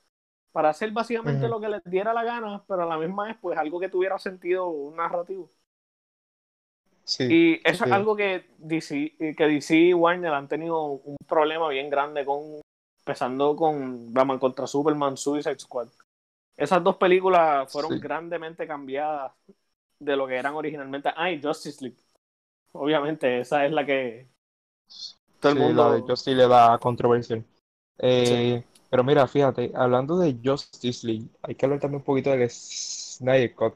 para 0.52 0.69
hacer 0.69 0.91
básicamente 0.91 1.48
lo 1.50 1.60
que 1.60 1.67
les 1.69 1.84
diera 1.84 2.13
la 2.13 2.24
gana, 2.24 2.63
pero 2.67 2.84
a 2.84 2.86
la 2.86 2.98
misma 2.98 3.26
vez, 3.26 3.38
pues 3.41 3.58
algo 3.58 3.80
que 3.80 3.89
tuviera 3.89 4.17
sentido 4.19 4.71
narrativo. 4.95 5.50
Sí, 7.06 7.26
Y 7.28 7.56
eso 7.68 7.86
sí. 7.86 7.89
es 7.89 7.91
algo 7.91 8.15
que 8.15 8.46
DC, 8.58 9.15
que 9.38 9.48
DC 9.48 9.76
y 9.78 9.94
Warner 9.94 10.34
han 10.34 10.48
tenido 10.48 10.84
un 10.86 11.18
problema 11.28 11.70
bien 11.70 11.89
grande 11.89 12.26
con, 12.26 12.62
empezando 13.00 13.56
con 13.56 14.13
Batman 14.13 14.39
contra 14.39 14.68
Superman, 14.68 15.18
Suicide 15.18 15.60
Squad. 15.60 15.89
Esas 16.58 16.84
dos 16.84 16.98
películas 16.98 17.72
fueron 17.72 18.00
Sí. 18.00 18.00
grandemente 18.00 18.68
cambiadas 18.68 19.34
de 20.00 20.15
lo 20.18 20.28
que 20.28 20.36
eran 20.38 20.56
originalmente. 20.56 21.10
Ah, 21.15 21.32
y 21.32 21.41
Justice 21.41 21.84
League. 21.84 22.00
Obviamente, 22.74 23.41
esa 23.41 23.65
es 23.65 23.72
la 23.74 23.86
que 23.86 24.30
todo 25.39 25.52
el 25.54 25.58
Sí, 25.58 25.60
mundo... 25.60 25.84
la 25.84 25.91
de 25.91 26.02
Justice 26.02 26.36
le 26.36 26.48
da 26.48 26.78
controversia. 26.80 27.44
Eh, 28.00 28.63
Pero 28.89 29.04
mira, 29.04 29.28
fíjate, 29.28 29.72
hablando 29.76 30.18
de 30.18 30.39
Justice 30.44 31.06
League, 31.08 31.30
hay 31.41 31.56
que 31.56 31.65
hablar 31.65 31.80
también 31.80 32.00
un 32.02 32.06
poquito 32.06 32.32
del 32.32 32.50
Snyder 32.50 33.54
Cut, 33.56 33.76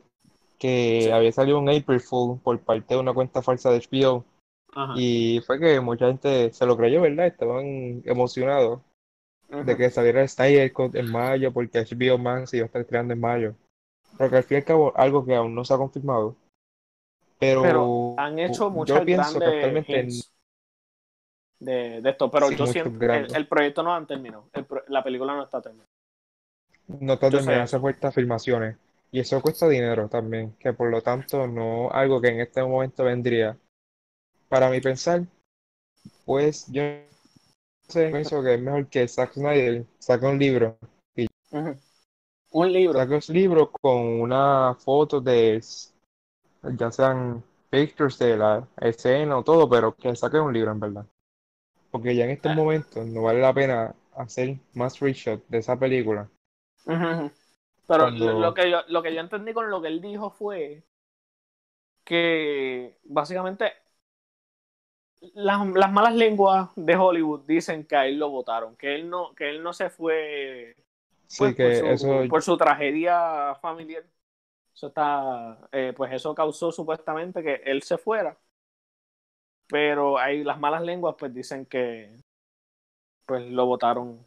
que 0.59 1.01
Sí. 1.03 1.09
había 1.11 1.31
salido 1.31 1.57
un 1.59 1.69
April 1.69 1.99
Fool 2.01 2.39
por 2.39 2.59
parte 2.59 2.93
de 2.93 2.99
una 2.99 3.13
cuenta 3.13 3.41
falsa 3.41 3.71
de 3.71 3.77
HBO, 3.79 4.25
Ajá. 4.73 4.93
y 4.97 5.41
fue 5.47 5.59
que 5.59 5.79
mucha 5.79 6.07
gente 6.07 6.51
se 6.51 6.65
lo 6.65 6.77
creyó, 6.77 7.01
¿verdad? 7.01 7.27
Estaban 7.27 8.01
emocionados 8.05 8.81
de 9.49 9.75
que 9.75 9.89
saliera 9.89 10.21
el 10.21 10.29
Snyder 10.29 10.71
Cut 10.71 10.95
en 10.95 11.11
mayo, 11.11 11.51
porque 11.51 11.79
HBO 11.79 12.19
Max 12.19 12.53
iba 12.53 12.63
a 12.63 12.67
estar 12.67 12.85
creando 12.85 13.13
en 13.13 13.19
mayo. 13.19 13.55
Pero 14.17 14.29
que 14.29 14.37
al 14.37 14.43
fin 14.43 14.57
y 14.57 14.59
al 14.59 14.65
cabo, 14.65 14.93
algo 14.95 15.25
que 15.25 15.35
aún 15.35 15.55
no 15.55 15.65
se 15.65 15.73
ha 15.73 15.77
confirmado. 15.77 16.35
Pero, 17.39 17.61
Pero 17.63 18.15
han 18.17 18.37
hecho 18.37 18.65
yo 18.65 18.69
muchas 18.69 19.05
pienso 19.05 19.39
que 19.39 19.39
grandes 19.39 19.55
actualmente 19.55 19.99
hints 20.01 20.33
de, 21.59 22.01
de 22.01 22.09
esto, 22.09 22.29
pero 22.29 22.47
Sí, 22.47 22.55
yo 22.55 22.67
siento 22.67 23.05
el, 23.05 23.35
el 23.35 23.47
proyecto 23.47 23.81
no 23.83 23.93
han 23.93 24.07
terminado. 24.07 24.45
El 24.53 24.65
la 24.87 25.03
película 25.03 25.35
no 25.35 25.43
está 25.43 25.61
terminada. 25.61 25.89
no 26.87 27.13
está 27.13 27.29
Yo 27.29 27.39
sé 27.39 27.45
terminando 27.45 27.63
eso. 27.65 27.77
Y 29.11 29.19
eso 29.19 29.41
cuesta 29.41 29.67
dinero 29.67 30.07
también, 30.07 30.53
que 30.59 30.73
por 30.73 30.89
lo 30.89 31.01
tanto 31.01 31.47
no 31.47 31.89
algo 31.91 32.21
que 32.21 32.27
en 32.29 32.41
este 32.41 32.63
momento 32.63 33.03
vendría. 33.03 33.57
Para 34.47 34.69
mi 34.69 34.81
pensar, 34.81 35.23
pues 36.25 36.67
yo 36.71 36.83
sé, 37.87 38.09
pienso 38.09 38.43
que 38.43 38.55
es 38.55 38.61
mejor 38.61 38.87
que 38.87 39.07
Zack 39.07 39.33
Snyder 39.33 39.85
saque 39.99 40.25
un 40.25 40.39
libro. 40.39 40.77
Un 42.51 42.73
libro. 42.73 42.99
saque 42.99 43.15
un 43.15 43.35
libro 43.35 43.71
con 43.71 44.21
una 44.21 44.75
foto 44.75 45.21
de, 45.21 45.61
ya 46.77 46.91
sean 46.91 47.43
pictures 47.69 48.17
de 48.19 48.37
la 48.37 48.67
escena 48.81 49.37
o 49.37 49.43
todo, 49.43 49.69
pero 49.69 49.95
que 49.95 50.15
saque 50.15 50.39
un 50.39 50.53
libro 50.53 50.71
en 50.71 50.79
verdad. 50.79 51.05
Porque 51.91 52.15
ya 52.15 52.25
en 52.25 52.31
estos 52.31 52.51
Ah. 52.51 52.55
momentos 52.55 53.05
no 53.07 53.23
vale 53.23 53.41
la 53.41 53.53
pena 53.53 53.95
hacer 54.15 54.57
más 54.73 54.99
reshoot 54.99 55.47
de 55.47 55.57
esa 55.59 55.77
película. 55.77 56.29
Ujú. 56.85 57.31
Pero 57.89 58.03
Cuando- 58.03 58.39
lo, 58.39 58.53
que 58.53 58.69
yo, 58.69 58.81
lo 58.87 59.01
que 59.01 59.13
yo 59.13 59.19
entendí 59.19 59.51
con 59.53 59.69
lo 59.69 59.81
que 59.81 59.87
él 59.87 59.99
dijo 59.99 60.29
fue 60.29 60.83
que 62.03 62.97
básicamente 63.03 63.73
las, 65.33 65.67
las 65.69 65.91
malas 65.91 66.15
lenguas 66.15 66.69
de 66.75 66.95
Hollywood 66.95 67.41
dicen 67.45 67.85
que 67.85 67.95
a 67.95 68.05
él 68.07 68.19
lo 68.19 68.29
votaron, 68.29 68.75
que 68.77 68.95
él 68.95 69.09
no, 69.09 69.33
que 69.35 69.49
él 69.49 69.63
no 69.63 69.73
se 69.73 69.89
fue 69.89 70.75
Sí, 71.27 71.39
pues, 71.39 71.55
que 71.55 71.63
por, 71.63 71.75
su, 71.75 71.85
eso, 71.85 72.29
por 72.29 72.43
su 72.43 72.57
tragedia 72.57 73.55
familiar. 73.61 74.03
Eso 74.73 74.87
está, 74.87 75.57
eh, 75.71 75.93
pues 75.95 76.13
eso 76.13 76.33
causó 76.35 76.71
supuestamente 76.71 77.43
que 77.43 77.55
él 77.65 77.83
se 77.83 77.97
fuera. 77.97 78.37
Pero 79.67 80.17
hay 80.17 80.43
las 80.43 80.59
malas 80.59 80.81
lenguas 80.83 81.15
pues 81.17 81.33
dicen 81.33 81.65
que 81.65 82.11
pues 83.25 83.45
lo 83.51 83.65
votaron 83.65 84.25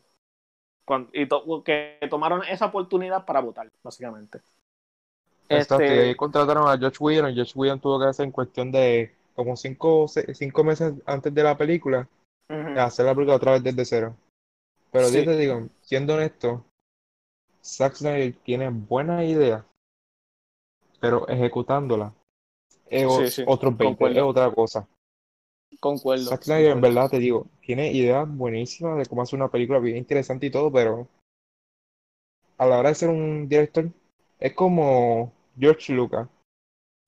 cuando, 0.85 1.11
y 1.13 1.27
to, 1.27 1.63
que 1.65 1.99
tomaron 2.11 2.43
esa 2.45 2.67
oportunidad 2.67 3.25
para 3.25 3.41
votar, 3.41 3.69
básicamente. 3.83 4.41
exacto, 5.49 5.95
y 5.95 5.99
Este, 5.99 6.01
ahí 6.01 6.15
contrataron 6.17 6.69
a 6.69 6.79
Josh 6.79 6.97
Whedon, 7.01 7.31
y 7.33 7.37
Josh 7.37 7.53
Whedon 7.55 7.81
tuvo 7.81 8.01
que 8.01 8.07
hacer 8.07 8.27
en 8.27 8.33
cuestión 8.33 8.73
de 8.73 9.15
como 9.35 9.57
cinco, 9.57 10.07
cinco 10.09 10.65
meses 10.65 10.95
antes 11.07 11.35
de 11.35 11.43
la 11.43 11.57
película, 11.57 12.09
hacer 12.75 13.07
la 13.07 13.15
película 13.15 13.37
otra 13.37 13.53
vez 13.53 13.63
desde 13.63 13.85
cero. 13.85 14.17
Pero 14.93 15.11
yo 15.11 15.25
sí, 15.25 15.25
te 15.25 15.37
digo, 15.37 15.69
siendo 15.83 16.15
honesto, 16.15 16.65
Zack 17.65 17.95
Snyder 17.95 18.35
tiene 18.45 18.69
buenas 18.71 19.25
ideas, 19.25 19.65
pero 21.01 21.29
ejecutándolas 21.29 22.13
es 22.91 23.07
sí, 23.07 23.31
sí, 23.31 23.45
otros 23.45 23.77
20, 23.77 24.17
es 24.17 24.23
otra 24.23 24.51
cosa. 24.53 24.89
Concuerdo, 25.83 26.31
Zack 26.31 26.45
Snyder, 26.45 26.71
en 26.71 26.81
verdad, 26.81 27.11
te 27.11 27.19
digo, 27.19 27.49
tiene 27.61 27.91
ideas 27.91 28.25
buenísimas 28.29 28.97
de 28.99 29.07
cómo 29.07 29.23
hacer 29.23 29.37
una 29.37 29.51
película 29.51 29.81
bien 29.81 29.97
interesante 29.97 30.47
y 30.47 30.51
todo, 30.51 30.71
pero 30.71 31.09
a 32.57 32.67
la 32.67 32.79
hora 32.79 32.91
de 32.91 32.95
ser 32.95 33.09
un 33.09 33.49
director, 33.49 33.91
es 34.39 34.55
como 34.55 35.33
George 35.59 35.93
Lucas, 35.93 36.29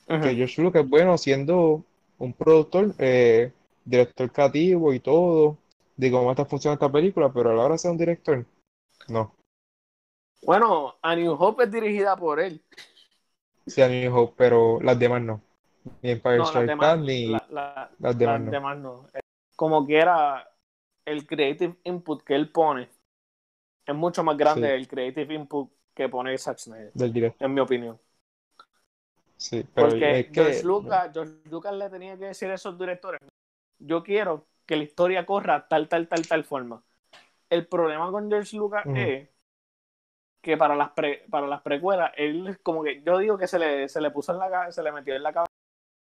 que. 0.08 0.34
George 0.34 0.60
Lucas 0.60 0.82
es 0.82 0.90
bueno 0.90 1.16
siendo 1.16 1.84
un 2.18 2.32
productor, 2.32 2.92
eh, 2.98 3.52
director 3.84 4.32
creativo 4.32 4.92
y 4.92 4.98
todo, 4.98 5.56
de 5.96 6.10
cómo 6.10 6.32
está 6.32 6.44
funcionando 6.44 6.84
esta 6.84 6.92
película, 6.92 7.32
pero 7.32 7.50
a 7.50 7.54
la 7.54 7.62
hora 7.62 7.74
de 7.74 7.78
ser 7.78 7.92
un 7.92 7.98
director, 7.98 8.44
no. 9.06 9.36
Bueno, 10.42 10.96
A 11.00 11.14
New 11.14 11.32
Hope 11.38 11.62
es 11.62 11.70
dirigida 11.70 12.16
por 12.16 12.40
él. 12.40 12.60
Sí, 13.66 13.80
a 13.82 13.88
New 13.88 14.14
Hope, 14.14 14.34
pero 14.36 14.80
las 14.80 14.98
demás 14.98 15.22
no. 15.22 15.40
Ni 16.02 16.10
Empire 16.10 16.38
No, 16.38 16.44
Strikes 16.44 16.76
Back, 16.78 17.00
ni 17.00 17.18
la, 17.30 17.46
la, 17.50 17.90
las 17.98 18.18
demás 18.18 18.40
las 18.40 18.44
no, 18.44 18.50
demás 18.50 18.78
no. 18.78 19.08
Eh, 19.14 19.20
Como 19.56 19.86
quiera, 19.86 20.48
el 21.04 21.26
creative 21.26 21.78
input 21.84 22.22
que 22.24 22.34
él 22.34 22.50
pone 22.50 22.90
es 23.86 23.94
mucho 23.94 24.24
más 24.24 24.36
grande 24.36 24.74
sí, 24.74 24.74
el 24.74 24.88
creative 24.88 25.34
input 25.34 25.72
que 25.94 26.08
pone 26.08 26.36
Zack 26.38 26.58
Snyder, 26.58 26.94
del 26.94 27.12
en 27.40 27.54
mi 27.54 27.60
opinión. 27.60 28.00
sí, 29.36 29.64
pero 29.74 29.90
Porque 29.92 30.20
es 30.20 30.28
George 30.32 30.66
Lucas, 30.66 31.10
George 31.12 31.34
Lucas 31.50 31.72
le 31.74 31.90
tenía 31.90 32.16
que 32.18 32.26
decir 32.26 32.50
a 32.50 32.54
esos 32.54 32.78
directores, 32.78 33.20
yo 33.78 34.02
quiero 34.04 34.48
que 34.66 34.76
la 34.76 34.84
historia 34.84 35.26
corra 35.26 35.68
tal, 35.68 35.88
tal, 35.88 36.08
tal, 36.08 36.26
tal 36.28 36.44
forma. 36.44 36.84
El 37.50 37.68
problema 37.68 38.10
con 38.12 38.30
George 38.30 38.56
Lucas 38.56 38.86
es 38.94 39.28
que 40.42 40.56
para 40.56 40.76
las 40.76 40.90
pre- 40.90 41.24
para 41.30 41.46
las 41.46 41.62
precuelas, 41.62 42.12
él 42.16 42.58
como 42.62 42.82
que 42.84 43.02
yo 43.02 43.18
digo 43.18 43.38
que 43.38 43.46
se 43.46 43.58
le, 43.58 43.88
se 43.88 44.00
le 44.00 44.10
puso 44.10 44.32
en 44.32 44.38
la 44.38 44.50
cabeza, 44.50 44.72
se 44.72 44.82
le 44.82 44.92
metió 44.92 45.14
en 45.14 45.22
la 45.22 45.32
cabeza, 45.32 45.50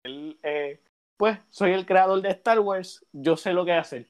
él, 0.07 0.38
eh, 0.42 0.81
pues 1.16 1.38
soy 1.51 1.73
el 1.73 1.87
creador 1.87 2.23
de 2.23 2.31
Star 2.31 2.61
Wars, 2.61 3.05
yo 3.12 3.37
sé 3.37 3.53
lo 3.53 3.64
que 3.64 3.73
hacer. 3.73 4.07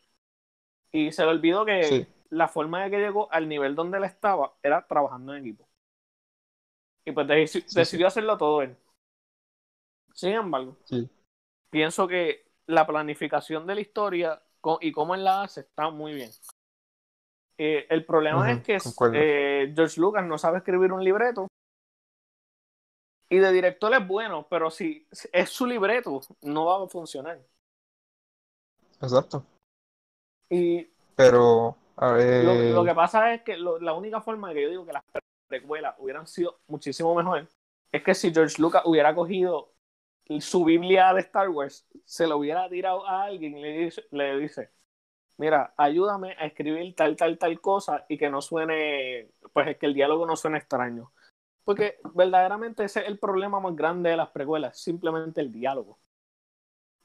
Y 0.92 1.12
se 1.12 1.22
le 1.24 1.30
olvidó 1.30 1.64
que 1.66 1.82
sí, 1.84 2.06
la 2.30 2.48
forma 2.48 2.84
de 2.84 2.90
que 2.90 2.98
llegó 2.98 3.30
al 3.32 3.48
nivel 3.48 3.74
donde 3.74 3.98
él 3.98 4.04
estaba 4.04 4.54
era 4.62 4.86
trabajando 4.86 5.34
en 5.34 5.42
equipo. 5.42 5.68
Y 7.04 7.12
pues 7.12 7.26
deci- 7.26 7.46
sí, 7.46 7.64
sí, 7.68 7.74
decidió 7.76 8.06
hacerlo 8.08 8.36
todo 8.36 8.62
él. 8.62 8.76
Sin 10.14 10.32
embargo, 10.32 10.76
sí, 10.84 11.08
pienso 11.70 12.08
que 12.08 12.46
la 12.66 12.86
planificación 12.86 13.66
de 13.66 13.74
la 13.74 13.80
historia 13.80 14.42
y 14.80 14.90
cómo 14.92 15.14
él 15.14 15.24
la 15.24 15.42
hace 15.42 15.60
está 15.60 15.90
muy 15.90 16.14
bien. 16.14 16.30
Eh, 17.58 17.86
el 17.88 18.04
problema 18.04 18.52
es 18.52 18.62
que 18.62 18.78
eh, 19.14 19.72
George 19.74 20.00
Lucas 20.00 20.24
no 20.24 20.36
sabe 20.38 20.58
escribir 20.58 20.92
un 20.92 21.02
libreto 21.04 21.46
y 23.28 23.38
de 23.38 23.52
director 23.52 23.92
es 23.94 24.06
bueno, 24.06 24.46
pero 24.50 24.70
si 24.70 25.06
es 25.32 25.50
su 25.50 25.66
libreto, 25.66 26.20
no 26.42 26.66
va 26.66 26.84
a 26.84 26.88
funcionar. 26.88 27.40
exacto, 29.00 29.46
Y 30.50 30.88
pero, 31.14 31.76
a 31.96 32.12
lo, 32.38 32.64
lo 32.68 32.84
ver, 32.84 32.84
que 32.84 32.94
pasa 32.94 33.34
es 33.34 33.42
que 33.42 33.56
lo- 33.56 33.78
la 33.80 33.94
única 33.94 34.20
forma 34.20 34.48
de 34.48 34.54
que 34.54 34.62
yo 34.62 34.70
digo 34.70 34.86
que 34.86 34.92
las 34.92 35.02
precuelas 35.46 35.94
hubieran 35.98 36.26
sido 36.26 36.60
muchísimo 36.66 37.14
mejor 37.14 37.48
es 37.92 38.02
que 38.02 38.14
si 38.14 38.32
George 38.32 38.60
Lucas 38.60 38.82
hubiera 38.84 39.14
cogido 39.14 39.72
su 40.40 40.64
Biblia 40.64 41.14
de 41.14 41.20
Star 41.22 41.48
Wars, 41.50 41.86
se 42.04 42.26
lo 42.26 42.38
hubiera 42.38 42.68
tirado 42.68 43.06
a 43.06 43.24
alguien 43.24 43.56
y 43.58 43.62
le 43.62 43.72
dice, 43.78 44.04
le 44.10 44.38
dice 44.38 44.72
mira, 45.38 45.74
ayúdame 45.78 46.32
a 46.38 46.46
escribir 46.46 46.94
tal, 46.96 47.16
tal, 47.16 47.38
tal 47.38 47.60
cosa 47.60 48.06
y 48.08 48.18
que 48.18 48.30
no 48.30 48.42
suene, 48.42 49.30
pues 49.52 49.78
que 49.78 49.86
el 49.86 49.94
diálogo 49.94 50.26
no 50.26 50.36
suene 50.36 50.58
extraño. 50.58 51.12
Porque 51.66 51.98
verdaderamente 52.14 52.84
ese 52.86 53.02
es 53.02 53.08
el 53.08 53.20
problema 53.20 53.60
más 53.60 53.76
grande 53.76 54.10
de 54.10 54.16
las 54.18 54.30
precuelas, 54.30 54.78
simplemente 54.80 55.42
el 55.42 55.52
diálogo. 55.52 56.00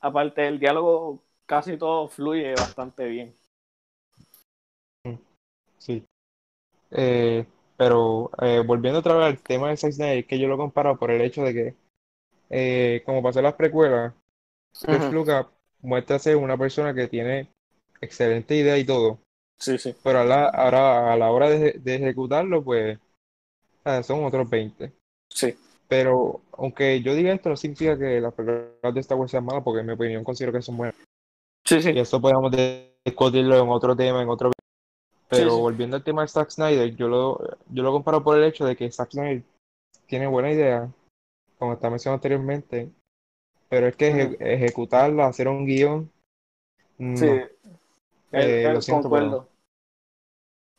Aparte, 0.01 0.47
el 0.47 0.59
diálogo 0.59 1.23
casi 1.45 1.77
todo 1.77 2.07
fluye 2.09 2.55
bastante 2.55 3.05
bien. 3.07 3.35
sí. 5.77 6.03
Eh, 6.91 7.45
pero 7.77 8.31
eh, 8.41 8.63
volviendo 8.65 8.99
otra 9.01 9.15
vez 9.15 9.25
al 9.27 9.41
tema 9.43 9.69
de 9.69 9.77
Zack 9.77 9.93
Snyder, 9.93 10.27
que 10.27 10.39
yo 10.39 10.47
lo 10.49 10.57
comparo 10.57 10.97
por 10.99 11.11
el 11.11 11.21
hecho 11.21 11.43
de 11.43 11.53
que, 11.53 11.75
eh, 12.49 13.03
como 13.05 13.23
pasó 13.23 13.39
en 13.39 13.45
las 13.45 13.55
precuelas, 13.55 14.13
George 14.89 15.07
Ujú. 15.07 15.15
Lucas 15.15 15.47
muestra 15.81 16.19
ser 16.19 16.37
una 16.37 16.57
persona 16.57 16.93
que 16.95 17.07
tiene 17.07 17.49
excelente 18.01 18.55
idea 18.55 18.77
y 18.77 18.85
todo, 18.85 19.21
Sí, 19.59 19.77
sí, 19.77 19.95
pero 20.03 20.19
a 20.21 20.25
la- 20.25 20.45
ahora 20.49 21.13
a 21.13 21.17
la 21.17 21.31
hora 21.31 21.49
de, 21.49 21.73
de 21.79 21.95
ejecutarlo, 21.95 22.63
pues 22.63 22.99
ah, 23.85 24.03
son 24.03 24.23
otros 24.25 24.49
20. 24.49 24.91
sí, 25.29 25.55
Pero 25.87 26.41
aunque 26.53 27.01
yo 27.01 27.13
diga 27.15 27.33
esto, 27.33 27.49
no 27.49 27.57
significa 27.57 27.97
que 27.97 28.21
las 28.21 28.33
películas 28.33 28.93
de 28.93 28.99
Star 29.01 29.17
Wars 29.17 29.31
sean 29.31 29.45
malas, 29.45 29.63
porque 29.63 29.81
en 29.81 29.87
mi 29.87 29.93
opinión 29.93 30.23
considero 30.23 30.53
que 30.53 30.61
son 30.61 30.77
buenas. 30.77 30.95
sí, 31.65 31.77
Y 31.77 31.81
sí, 31.81 31.99
eso 31.99 32.21
podemos 32.21 32.51
discutirlo 33.05 33.61
en 33.61 33.69
otro 33.69 33.95
tema, 33.95 34.21
en 34.21 34.29
otro 34.29 34.51
sí, 34.51 34.55
Pero 35.29 35.55
sí. 35.55 35.61
volviendo 35.61 35.97
al 35.97 36.03
tema 36.03 36.21
de 36.21 36.27
Zack 36.27 36.49
Snyder, 36.49 36.95
yo 36.95 37.07
lo, 37.07 37.39
yo 37.69 37.83
lo 37.83 37.91
comparo 37.91 38.23
por 38.23 38.37
el 38.37 38.43
hecho 38.45 38.65
de 38.65 38.75
que 38.75 38.91
Zack 38.91 39.11
Snyder 39.11 39.43
tiene 40.07 40.27
buena 40.27 40.51
idea, 40.51 40.89
como 41.57 41.73
está 41.73 41.89
mencionado 41.89 42.15
anteriormente, 42.15 42.89
pero 43.69 43.87
es 43.87 43.95
que 43.95 44.11
eje- 44.11 44.37
ejecutarla, 44.39 45.27
hacer 45.27 45.47
un 45.47 45.65
guion, 45.65 46.11
Sí, 46.97 47.25
no, 47.25 47.33
él, 47.33 47.41
Eh, 48.33 48.63
lo 48.63 48.69
él 48.75 48.81
siento, 48.81 49.09
no. 49.09 49.13
concuerdo. 49.13 49.49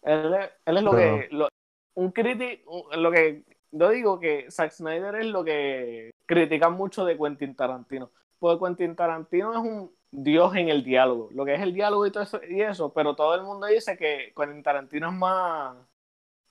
Él, 0.03 0.35
es- 0.35 0.51
él 0.67 0.77
es 0.77 0.83
lo 0.83 0.91
Pero 0.91 1.19
que, 1.19 1.29
lo- 1.33 1.49
un 1.95 2.11
crítico, 2.11 2.89
lo 2.97 3.11
que 3.11 3.45
yo 3.71 3.91
digo 3.91 4.21
que 4.21 4.51
Zack 4.51 4.71
Snyder 4.71 5.17
es 5.17 5.27
lo 5.27 5.45
que 5.45 6.11
critican 6.27 6.75
mucho 6.75 7.05
de 7.05 7.17
Quentin 7.17 7.55
Tarantino. 7.55 8.11
Porque 8.39 8.65
Quentin 8.65 8.95
Tarantino 8.95 9.53
es 9.53 9.59
un 9.59 9.93
dios 10.11 10.55
en 10.57 10.69
el 10.69 10.85
diálogo, 10.85 11.31
lo 11.33 11.45
que 11.45 11.55
es 11.55 11.61
el 11.61 11.73
diálogo 11.73 12.07
y 12.07 12.11
todo 12.11 12.23
eso, 12.23 12.41
y 12.47 12.61
eso, 12.61 12.93
pero 12.93 13.17
todo 13.17 13.35
el 13.35 13.43
mundo 13.43 13.67
dice 13.67 13.97
que 13.97 14.33
Quentin 14.37 14.63
Tarantino 14.63 15.09
es 15.09 15.15
más 15.15 15.77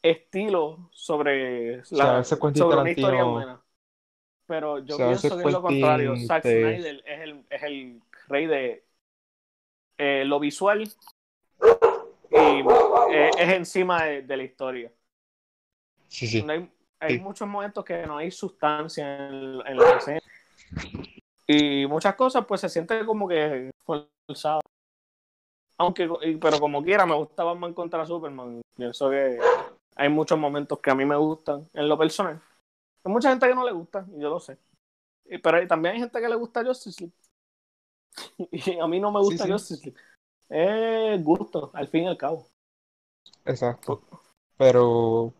estilo 0.01 0.89
sobre, 0.91 1.81
O 1.81 1.85
sea, 1.85 2.09
a 2.09 2.17
la, 2.17 2.23
sobre 2.23 2.77
una 2.77 2.89
historia 2.89 3.23
buena. 3.23 3.61
Pero 4.47 4.73
o 4.73 4.79
yo 4.79 4.95
sea, 4.97 5.07
pienso 5.07 5.37
que 5.37 5.43
es 5.43 5.53
lo 5.53 5.61
contrario. 5.61 6.15
Zack 6.17 6.43
Snyder 6.43 7.03
es 7.05 7.21
el, 7.21 7.45
es 7.49 7.63
el 7.63 8.01
rey 8.27 8.47
de 8.47 8.83
eh, 9.97 10.23
lo 10.25 10.39
visual 10.39 10.81
y 12.31 12.35
eh, 13.13 13.29
es 13.37 13.49
encima 13.49 14.03
de, 14.05 14.23
de 14.23 14.37
la 14.37 14.43
historia. 14.43 14.91
Sí, 16.11 16.27
sí, 16.27 16.43
No 16.43 16.51
hay, 16.51 16.69
hay 16.99 17.17
sí. 17.17 17.19
muchos 17.19 17.47
momentos 17.47 17.85
que 17.85 18.05
no 18.05 18.17
hay 18.17 18.31
sustancia 18.31 19.27
en, 19.29 19.65
en 19.65 19.77
la 19.77 19.97
escena. 19.97 20.21
Y 21.47 21.85
muchas 21.87 22.15
cosas 22.15 22.45
pues 22.45 22.61
se 22.61 22.69
siente 22.69 23.05
como 23.05 23.27
que 23.27 23.71
forzado. 23.83 24.61
Aunque, 25.77 26.07
pero 26.39 26.59
como 26.59 26.83
quiera, 26.83 27.05
me 27.05 27.15
gusta 27.15 27.43
Batman 27.43 27.73
contra 27.73 28.05
Superman. 28.05 28.61
Pienso 28.75 29.09
que 29.09 29.39
hay 29.95 30.09
muchos 30.09 30.37
momentos 30.37 30.79
que 30.79 30.91
a 30.91 30.95
mí 30.95 31.05
me 31.05 31.15
gustan 31.17 31.67
en 31.73 31.89
lo 31.89 31.97
personal. 31.97 32.41
Hay 33.03 33.11
mucha 33.11 33.29
gente 33.29 33.47
que 33.47 33.55
no 33.55 33.65
le 33.65 33.71
gusta, 33.71 34.05
y 34.15 34.21
yo 34.21 34.29
lo 34.29 34.39
sé. 34.39 34.57
Pero 35.41 35.67
también 35.67 35.95
hay 35.95 36.01
gente 36.01 36.21
que 36.21 36.29
le 36.29 36.35
gusta 36.35 36.63
Justice 36.63 37.01
League. 37.03 37.15
Y 38.51 38.79
a 38.79 38.87
mí 38.87 38.99
no 38.99 39.11
me 39.11 39.19
gusta 39.21 39.45
sí, 39.45 39.51
Justice 39.51 39.85
League. 39.85 39.99
Es 40.49 41.23
gusto, 41.23 41.71
al 41.73 41.87
fin 41.87 42.03
y 42.03 42.07
al 42.07 42.17
cabo. 42.17 42.47
exacto. 43.45 44.01
Pero 44.57 45.33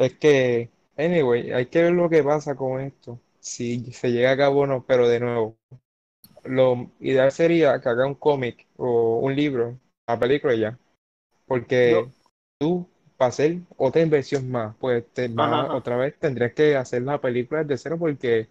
es 0.00 0.14
que, 0.14 0.70
anyway, 0.96 1.52
hay 1.52 1.66
que 1.66 1.82
ver 1.82 1.92
lo 1.92 2.08
que 2.08 2.22
pasa 2.22 2.54
con 2.54 2.80
esto. 2.80 3.20
Si 3.38 3.92
se 3.92 4.10
llega 4.10 4.32
a 4.32 4.36
cabo 4.36 4.60
o 4.60 4.66
no, 4.66 4.84
pero 4.86 5.08
de 5.08 5.20
nuevo, 5.20 5.56
lo 6.44 6.90
ideal 7.00 7.30
sería 7.30 7.80
que 7.80 7.88
haga 7.88 8.06
un 8.06 8.14
cómic 8.14 8.66
o 8.76 9.18
un 9.18 9.36
libro, 9.36 9.78
la 10.06 10.18
película 10.18 10.54
ya. 10.54 10.78
Porque 11.46 12.08
tú, 12.58 12.86
para 13.16 13.28
hacer 13.28 13.58
otra 13.76 14.00
inversión 14.00 14.50
más, 14.50 14.74
pues 14.78 15.04
te 15.12 15.28
va, 15.28 15.64
ajá. 15.64 15.76
otra 15.76 15.96
vez 15.96 16.18
tendrías 16.18 16.52
que 16.52 16.76
hacer 16.76 17.02
la 17.02 17.20
película 17.20 17.62
desde 17.62 17.82
cero 17.82 17.96
porque 17.98 18.48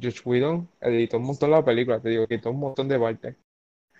Josh 0.00 0.20
Whedon 0.24 0.68
editó 0.80 1.16
un 1.16 1.24
montón 1.24 1.52
la 1.52 1.64
película, 1.64 2.00
te 2.00 2.10
digo, 2.10 2.26
quitó 2.26 2.50
un 2.50 2.60
montón 2.60 2.88
de 2.88 2.98
partes. 2.98 3.36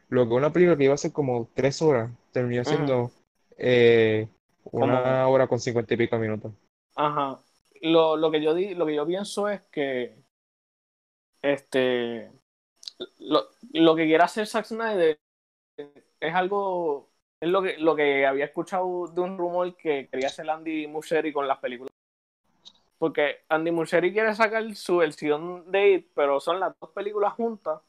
Lo 0.08 0.28
que 0.28 0.34
una 0.34 0.52
película 0.52 0.76
que 0.76 0.84
iba 0.84 0.94
a 0.94 0.98
ser 0.98 1.12
como 1.12 1.48
tres 1.54 1.80
horas, 1.80 2.10
terminó 2.32 2.64
siendo 2.64 3.10
eh, 3.56 4.28
una 4.64 5.26
hora 5.28 5.46
con 5.46 5.58
cincuenta 5.58 5.94
y 5.94 5.96
pico 5.96 6.18
minutos. 6.18 6.52
Ajá. 6.94 7.40
Lo, 7.80 8.16
lo 8.16 8.30
que 8.30 8.42
yo 8.42 8.54
di, 8.54 8.74
lo 8.74 8.86
que 8.86 8.94
yo 8.94 9.06
pienso 9.06 9.48
es 9.48 9.62
que 9.62 10.16
este 11.42 12.30
lo, 13.18 13.48
lo 13.72 13.96
que 13.96 14.06
quiere 14.06 14.22
hacer 14.22 14.46
Zack 14.46 14.66
Snyder 14.66 15.18
es 16.20 16.34
algo 16.34 17.10
es 17.40 17.48
lo 17.48 17.62
que 17.62 17.76
lo 17.78 17.96
que 17.96 18.24
había 18.24 18.44
escuchado 18.44 19.08
de 19.08 19.20
un 19.20 19.36
rumor 19.36 19.76
que 19.76 20.08
quería 20.08 20.28
hacer 20.28 20.48
Andy 20.48 20.86
Muschietti 20.86 21.32
con 21.32 21.48
las 21.48 21.58
películas. 21.58 21.90
Porque 22.98 23.40
Andy 23.48 23.72
Muschietti 23.72 24.12
quiere 24.12 24.32
sacar 24.34 24.72
su 24.76 24.98
versión 24.98 25.70
de 25.72 25.94
It, 25.94 26.10
pero 26.14 26.38
son 26.38 26.60
las 26.60 26.78
dos 26.78 26.90
películas 26.90 27.32
juntas 27.32 27.80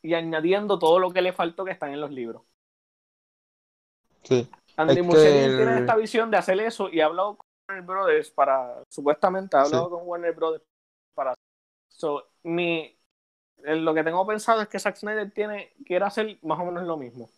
y 0.00 0.14
añadiendo 0.14 0.78
todo 0.78 1.00
lo 1.00 1.10
que 1.10 1.22
le 1.22 1.32
faltó 1.32 1.64
que 1.64 1.72
están 1.72 1.92
en 1.92 2.00
los 2.00 2.12
libros. 2.12 2.42
Sí, 4.22 4.48
Andy 4.76 5.00
Es 5.00 5.04
Muschietti 5.04 5.56
tiene 5.56 5.80
esta 5.80 5.96
visión 5.96 6.30
de 6.30 6.36
hacer 6.36 6.60
eso 6.60 6.88
y 6.88 7.00
ha 7.00 7.06
hablado 7.06 7.36
con 7.36 7.47
Warner 7.68 7.84
Brothers 7.84 8.30
para, 8.30 8.82
supuestamente 8.88 9.56
ha 9.56 9.62
hablado 9.62 9.84
Sí. 9.86 9.90
con 9.90 10.08
Warner 10.08 10.34
Brothers 10.34 10.64
para 11.14 11.34
so, 11.88 12.28
mi, 12.44 12.96
lo 13.58 13.92
que 13.94 14.04
tengo 14.04 14.26
pensado 14.26 14.62
es 14.62 14.68
que 14.68 14.78
Zack 14.78 14.96
Snyder 14.96 15.30
tiene, 15.32 15.72
quiere 15.84 16.04
hacer 16.04 16.38
más 16.42 16.58
o 16.60 16.64
menos 16.64 16.84
lo 16.84 16.96
mismo. 16.96 17.28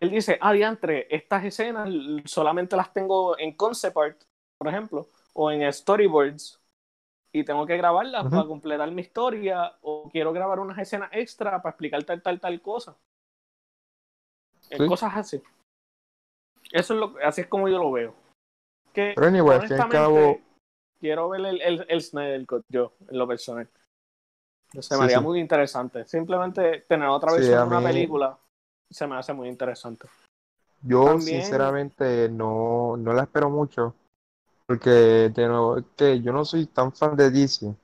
Él 0.00 0.10
dice, 0.10 0.38
ah, 0.40 0.52
diantre, 0.52 1.06
estas 1.14 1.44
escenas 1.44 1.88
solamente 2.24 2.76
las 2.76 2.92
tengo 2.92 3.38
en 3.38 3.56
concept 3.56 3.96
art, 3.96 4.22
por 4.58 4.68
ejemplo, 4.68 5.06
o 5.32 5.50
en 5.50 5.72
storyboards, 5.72 6.60
y 7.32 7.44
tengo 7.44 7.66
que 7.66 7.76
grabarlas 7.76 8.24
para 8.28 8.46
completar 8.46 8.90
mi 8.90 9.02
historia, 9.02 9.76
o 9.82 10.08
quiero 10.10 10.32
grabar 10.32 10.58
unas 10.58 10.78
escenas 10.78 11.10
extra 11.12 11.62
para 11.62 11.70
explicar 11.70 12.02
tal, 12.04 12.20
tal, 12.22 12.40
tal 12.40 12.60
cosa. 12.60 12.96
Eh, 14.70 14.78
Sí. 14.78 14.86
Cosas 14.88 15.12
así. 15.16 15.42
Eso 16.72 16.94
es 16.94 17.00
lo 17.00 17.14
así 17.22 17.42
es 17.42 17.46
como 17.46 17.68
yo 17.68 17.78
lo 17.78 17.92
veo. 17.92 18.25
Que 18.96 19.12
Pero 19.14 19.26
anyway, 19.26 19.58
al 19.58 19.68
fin 19.68 19.76
y 19.76 19.80
al 19.82 19.88
cabo, 19.90 20.40
quiero 20.98 21.28
ver 21.28 21.42
el, 21.44 21.60
el, 21.60 21.86
el 21.86 22.00
Snyder 22.02 22.46
Cut 22.46 22.64
yo, 22.70 22.94
en 23.10 23.18
lo 23.18 23.28
personal. 23.28 23.68
Se 24.72 24.80
Sí, 24.82 24.94
me 24.96 25.04
haría 25.04 25.18
sí. 25.18 25.24
muy 25.24 25.38
interesante. 25.38 26.06
Simplemente 26.06 26.80
tener 26.88 27.06
otra 27.08 27.30
Sí, 27.32 27.36
versión 27.36 27.60
de 27.60 27.66
una 27.66 27.80
mí- 27.80 27.86
película 27.92 28.38
se 28.90 29.06
me 29.06 29.16
hace 29.16 29.34
muy 29.34 29.48
interesante. 29.48 30.08
yo 30.80 31.04
también- 31.04 31.42
sinceramente 31.42 32.28
no, 32.30 32.96
no 32.96 33.12
la 33.12 33.24
espero 33.24 33.50
mucho. 33.50 33.94
Porque 34.66 34.90
de 35.32 35.46
nuevo, 35.46 35.76
que 35.94 36.20
yo 36.22 36.32
no 36.32 36.44
soy 36.46 36.64
tan 36.66 36.90
fan 36.92 37.16
de 37.16 37.30
DC. 37.30 37.74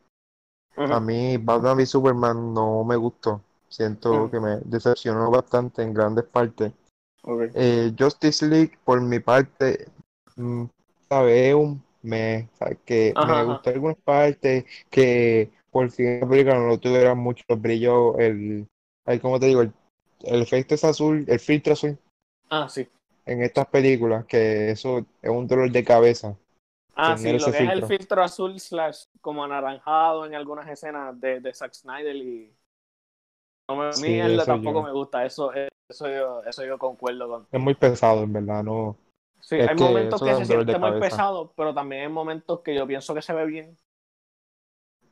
A 0.77 0.99
mí 0.99 1.37
Batman 1.37 1.77
v 1.77 1.85
Superman 1.85 2.55
no 2.55 2.85
me 2.85 2.97
gustó. 2.97 3.43
Siento 3.69 4.13
Ujú. 4.25 4.31
que 4.31 4.41
me 4.41 4.57
decepcionó 4.65 5.31
bastante 5.31 5.83
en 5.83 5.93
grandes 5.93 6.25
partes. 6.25 6.73
Ok. 7.25 7.43
Eh, 7.55 7.93
Justice 7.99 8.47
League, 8.49 8.79
por 8.83 9.01
mi 9.03 9.21
parte, 9.21 9.89
es 11.29 11.55
un 11.55 11.83
me, 12.03 12.49
sabe, 12.55 12.79
que 12.85 13.15
Ajá, 13.15 13.41
me 13.41 13.43
ajá. 13.43 13.63
gustó 13.63 13.71
algunas 13.71 13.97
partes, 13.99 14.65
que 14.91 15.51
por 15.71 15.91
fin 15.91 16.21
la 16.21 16.29
película 16.29 16.59
no 16.59 16.79
tuviera 16.81 17.15
mucho 17.15 17.45
brillo, 17.57 18.19
el, 18.19 18.69
ay, 19.05 19.21
¿cómo 19.21 19.39
te 19.41 19.47
digo? 19.47 19.63
El, 19.63 19.73
el 20.25 20.43
efecto 20.43 20.75
es 20.75 20.85
azul, 20.85 21.25
el 21.29 21.39
filtro 21.41 21.75
azul 21.75 21.99
Ah, 22.51 22.69
sí. 22.69 22.89
en 23.27 23.43
estas 23.43 23.67
películas, 23.67 24.25
que 24.27 24.71
eso 24.71 24.99
es 25.21 25.31
un 25.31 25.47
dolor 25.49 25.71
de 25.73 25.85
cabeza. 25.85 26.37
Ah, 26.95 27.17
sí, 27.17 27.39
lo 27.39 27.51
que 27.51 27.61
es 27.61 27.69
el 27.69 27.83
filtro. 27.85 28.23
azul 28.23 28.59
slash 28.61 29.05
como 29.21 29.45
anaranjado 29.45 30.27
en 30.27 30.35
algunas 30.35 30.69
escenas 30.69 31.19
de, 31.21 31.41
de 31.41 31.55
Zack 31.55 31.73
Snyder 31.75 32.15
y 32.17 32.55
no 33.69 33.77
me- 33.77 33.95
a 33.95 33.97
mí 33.97 34.09
Sí, 34.09 34.21
eso 34.21 34.47
tampoco 34.47 34.83
yo. 34.83 34.83
me 34.83 34.93
gusta, 34.93 35.25
eso, 35.25 35.53
eso 35.89 36.09
yo, 36.09 36.43
eso 36.45 36.65
yo 36.65 36.79
concuerdo 36.79 37.29
con. 37.29 37.49
Es 37.53 37.61
muy 37.61 37.75
pesado, 37.75 38.25
en 38.25 38.33
verdad, 38.33 38.65
no. 38.65 38.97
Sí, 39.43 39.57
Es 39.57 39.69
hay 39.69 39.77
que 39.77 39.85
momentos 39.85 40.23
que 40.23 40.35
se 40.35 40.47
siente 40.47 40.79
muy 40.79 40.91
cabeza. 40.91 41.07
pesado, 41.09 41.53
pero 41.57 41.75
también 41.75 42.03
hay 42.03 42.09
momentos 42.09 42.61
que 42.61 42.75
yo 42.75 42.87
pienso 42.87 43.15
que 43.15 43.23
se 43.23 43.33
ve 43.35 43.45
bien, 43.47 43.77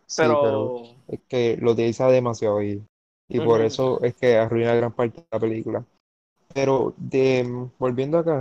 Sí, 0.06 0.22
pero, 0.22 0.74
es 1.08 1.20
que 1.28 1.56
lo 1.60 1.72
utiliza 1.72 2.08
demasiado 2.08 2.62
y, 2.62 2.82
y 3.28 3.40
por 3.40 3.60
eso 3.60 4.02
es 4.02 4.14
que 4.14 4.36
arruina 4.38 4.74
gran 4.74 4.92
parte 4.92 5.20
de 5.20 5.26
la 5.30 5.38
película. 5.38 5.84
Pero 6.52 6.94
de, 6.96 7.68
volviendo 7.78 8.18
acá, 8.18 8.40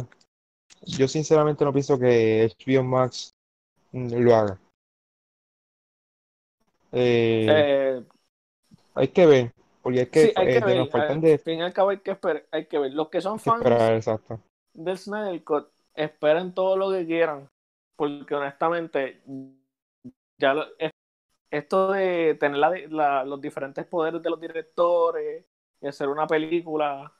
yo 0.87 1.07
sinceramente 1.07 1.63
no 1.65 1.73
pienso 1.73 1.99
que 1.99 2.43
HBO 2.45 2.83
Max 2.83 3.31
mm, 3.91 4.13
lo 4.15 4.35
haga. 4.35 4.59
Eh, 6.91 7.47
eh, 7.55 8.03
hay 8.95 9.07
que 9.09 9.25
ver, 9.25 9.51
porque 9.83 10.01
es 10.01 10.09
que 10.09 10.23
sí, 10.23 10.33
hay 10.35 10.47
eh, 10.47 10.53
que 10.53 10.59
de- 10.59 10.65
ver, 10.65 10.77
nos 10.77 10.89
faltan 10.89 11.17
al 11.17 11.21
de 11.21 11.37
fin 11.37 11.59
y 11.59 11.61
al 11.61 11.73
cabo 11.73 11.89
hay 11.89 11.99
que 11.99 12.11
esperar, 12.11 12.45
hay 12.51 12.65
que 12.67 12.79
ver. 12.79 12.93
Los 12.93 13.09
que 13.09 13.21
son 13.21 13.39
fans 13.39 13.63
esperar, 13.63 13.93
exacto. 13.95 14.39
del 14.73 14.97
Snyder 14.97 15.43
Cut, 15.43 15.69
esperen 15.93 16.53
todo 16.53 16.77
lo 16.77 16.91
que 16.91 17.05
quieran, 17.05 17.49
porque 17.95 18.35
honestamente, 18.35 19.21
ya 20.37 20.53
lo- 20.53 20.65
es- 20.77 20.91
esto 21.51 21.91
de 21.91 22.35
tener 22.39 22.57
la- 22.57 22.87
la- 22.89 23.23
los 23.25 23.41
diferentes 23.41 23.85
poderes 23.85 24.21
de 24.21 24.29
los 24.29 24.39
directores 24.39 25.45
y 25.81 25.87
hacer 25.87 26.07
una 26.09 26.27
película 26.27 27.11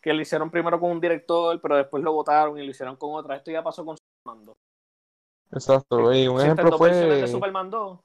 que 0.00 0.12
lo 0.12 0.20
hicieron 0.20 0.50
primero 0.50 0.78
con 0.80 0.90
un 0.90 1.00
director, 1.00 1.60
pero 1.60 1.76
después 1.76 2.02
lo 2.02 2.12
votaron 2.12 2.58
y 2.58 2.64
lo 2.64 2.70
hicieron 2.70 2.96
con 2.96 3.14
otra, 3.14 3.36
esto 3.36 3.50
ya 3.50 3.62
pasó 3.62 3.84
con 3.84 3.96
Superman 3.96 4.44
2. 4.46 4.56
Exacto. 5.52 6.12
Y 6.12 6.26
un 6.28 6.40
ejemplo 6.40 6.70
dos 6.70 6.80
de 6.80 7.20
fue, 7.20 7.28
Superman 7.28 7.70
2 7.70 8.00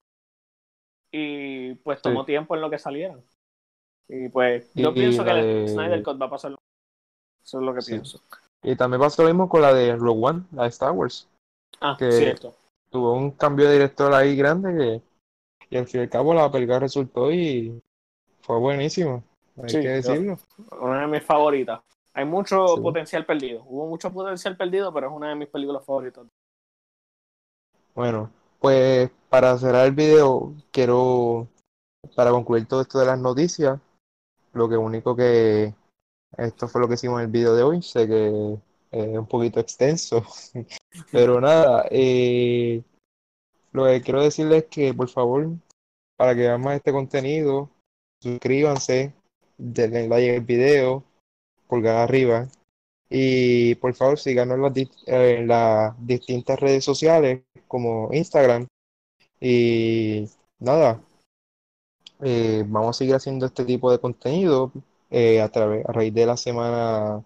y 1.12 1.74
pues 1.76 2.00
Sí. 2.00 2.04
tomó 2.04 2.24
tiempo 2.26 2.56
en 2.56 2.62
lo 2.62 2.70
que 2.70 2.78
salieran. 2.78 3.24
Y 4.08 4.30
pues 4.30 4.72
yo 4.76 4.90
y 4.92 4.94
pienso 4.94 5.24
que 5.24 5.32
el 5.32 5.66
de- 5.66 5.68
Snyder 5.68 6.04
Cut 6.04 6.22
va 6.22 6.26
a 6.28 6.30
pasar 6.30 6.52
lo 6.52 6.58
Eso 7.44 7.60
es 7.60 7.66
lo 7.66 7.74
que 7.74 7.82
Sí. 7.82 7.92
pienso. 7.94 8.22
Y 8.64 8.76
también 8.76 9.02
pasó 9.02 9.24
lo 9.24 9.30
mismo 9.30 9.48
con 9.50 9.62
la 9.62 9.74
de 9.74 9.96
Rogue 9.96 10.26
One, 10.26 10.44
la 10.52 10.64
de 10.64 10.70
Star 10.70 10.92
Wars. 10.92 11.28
Ah, 11.82 11.96
que- 11.98 12.12
cierto. 12.12 12.56
Tuvo 12.90 13.14
un 13.14 13.32
cambio 13.32 13.68
de 13.68 13.74
director 13.74 14.12
ahí 14.14 14.36
grande 14.36 14.76
que, 14.76 15.02
y 15.70 15.78
al 15.78 15.86
fin 15.88 16.00
y 16.02 16.04
al 16.04 16.10
cabo 16.10 16.34
la 16.34 16.52
película 16.52 16.80
resultó 16.80 17.32
y 17.32 17.80
fue 18.42 18.58
buenísimo. 18.58 19.24
Hay 19.62 19.70
Sí, 19.70 19.82
que 19.82 19.88
decirlo. 19.90 20.40
Una 20.82 21.02
de 21.02 21.08
mis 21.08 21.24
favoritas. 21.24 21.82
Hay 22.14 22.26
mucho 22.26 22.76
Sí. 22.76 22.82
potencial 22.82 23.26
perdido. 23.26 23.64
Hubo 23.68 23.86
mucho 23.88 24.12
potencial 24.12 24.58
perdido, 24.58 24.92
pero 24.92 25.08
es 25.08 25.14
una 25.14 25.30
de 25.30 25.36
mis 25.36 25.50
películas 25.50 25.86
favoritas. 25.86 26.26
Bueno, 27.94 28.32
pues 28.60 29.12
para 29.30 29.58
cerrar 29.58 29.86
el 29.86 29.94
video, 29.94 30.54
quiero, 30.72 31.48
para 32.16 32.32
concluir 32.32 32.68
todo 32.68 32.82
esto 32.82 32.98
de 33.00 33.06
las 33.06 33.20
noticias, 33.20 33.80
lo 34.54 34.68
que 34.68 34.78
único 34.78 35.16
que, 35.16 35.74
esto 36.38 36.68
fue 36.68 36.82
lo 36.82 36.88
que 36.88 36.94
hicimos 36.96 37.20
en 37.20 37.26
el 37.26 37.32
video 37.32 37.56
de 37.56 37.64
hoy, 37.64 37.82
sé 37.82 38.08
que 38.08 38.58
es 38.92 39.18
un 39.18 39.28
poquito 39.28 39.60
extenso, 39.60 40.24
pero 41.12 41.40
nada, 41.42 41.86
eh, 41.92 42.82
lo 43.72 43.86
que 43.86 44.02
quiero 44.02 44.24
decirles 44.24 44.64
es 44.64 44.70
que 44.70 44.94
por 44.94 45.10
favor, 45.10 45.50
para 46.18 46.34
que 46.36 46.42
vean 46.42 46.62
más 46.62 46.76
este 46.78 46.92
contenido, 46.92 47.70
suscríbanse, 48.22 49.14
denle 49.58 50.08
like 50.08 50.36
al 50.36 50.42
video, 50.42 51.04
pulgar 51.68 51.98
arriba, 51.98 52.48
y 53.10 53.76
por 53.76 53.94
favor 53.96 54.20
síganos 54.20 54.56
en 54.56 54.62
las, 54.62 54.74
dis- 54.74 55.04
en 55.08 55.48
las 55.48 55.96
distintas 56.06 56.60
redes 56.60 56.84
sociales 56.84 57.42
como 57.68 58.10
Instagram. 58.14 58.68
Y 59.42 60.26
nada, 60.60 61.02
eh, 62.22 62.64
vamos 62.68 62.90
a 62.96 63.00
seguir 63.00 63.16
haciendo 63.16 63.46
este 63.46 63.66
tipo 63.66 63.92
de 63.92 64.00
contenido 64.00 64.72
eh, 65.10 65.42
a 65.42 65.50
través, 65.50 65.86
a 65.86 65.92
raíz 65.92 66.14
de 66.14 66.26
la 66.26 66.38
semana. 66.38 67.24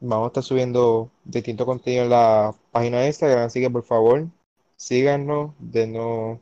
Vamos 0.00 0.26
a 0.26 0.28
estar 0.28 0.42
subiendo 0.42 1.10
distinto 1.24 1.64
contenido 1.64 2.04
en 2.04 2.10
la 2.10 2.54
página 2.70 3.00
de 3.00 3.08
Instagram, 3.08 3.44
así 3.44 3.60
que 3.60 3.70
por 3.70 3.82
favor 3.82 4.26
síganos, 4.76 5.52
denos 5.58 6.38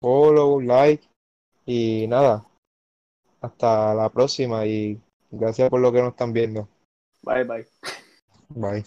follow, 0.00 0.60
like 0.60 1.06
y 1.66 2.06
nada, 2.06 2.44
hasta 3.40 3.94
la 3.94 4.08
próxima 4.10 4.66
y 4.66 5.00
gracias 5.30 5.70
por 5.70 5.80
lo 5.80 5.92
que 5.92 6.00
nos 6.00 6.10
están 6.10 6.32
viendo. 6.32 6.68
Bye, 7.22 7.44
bye. 7.44 7.66
Bye. 8.50 8.84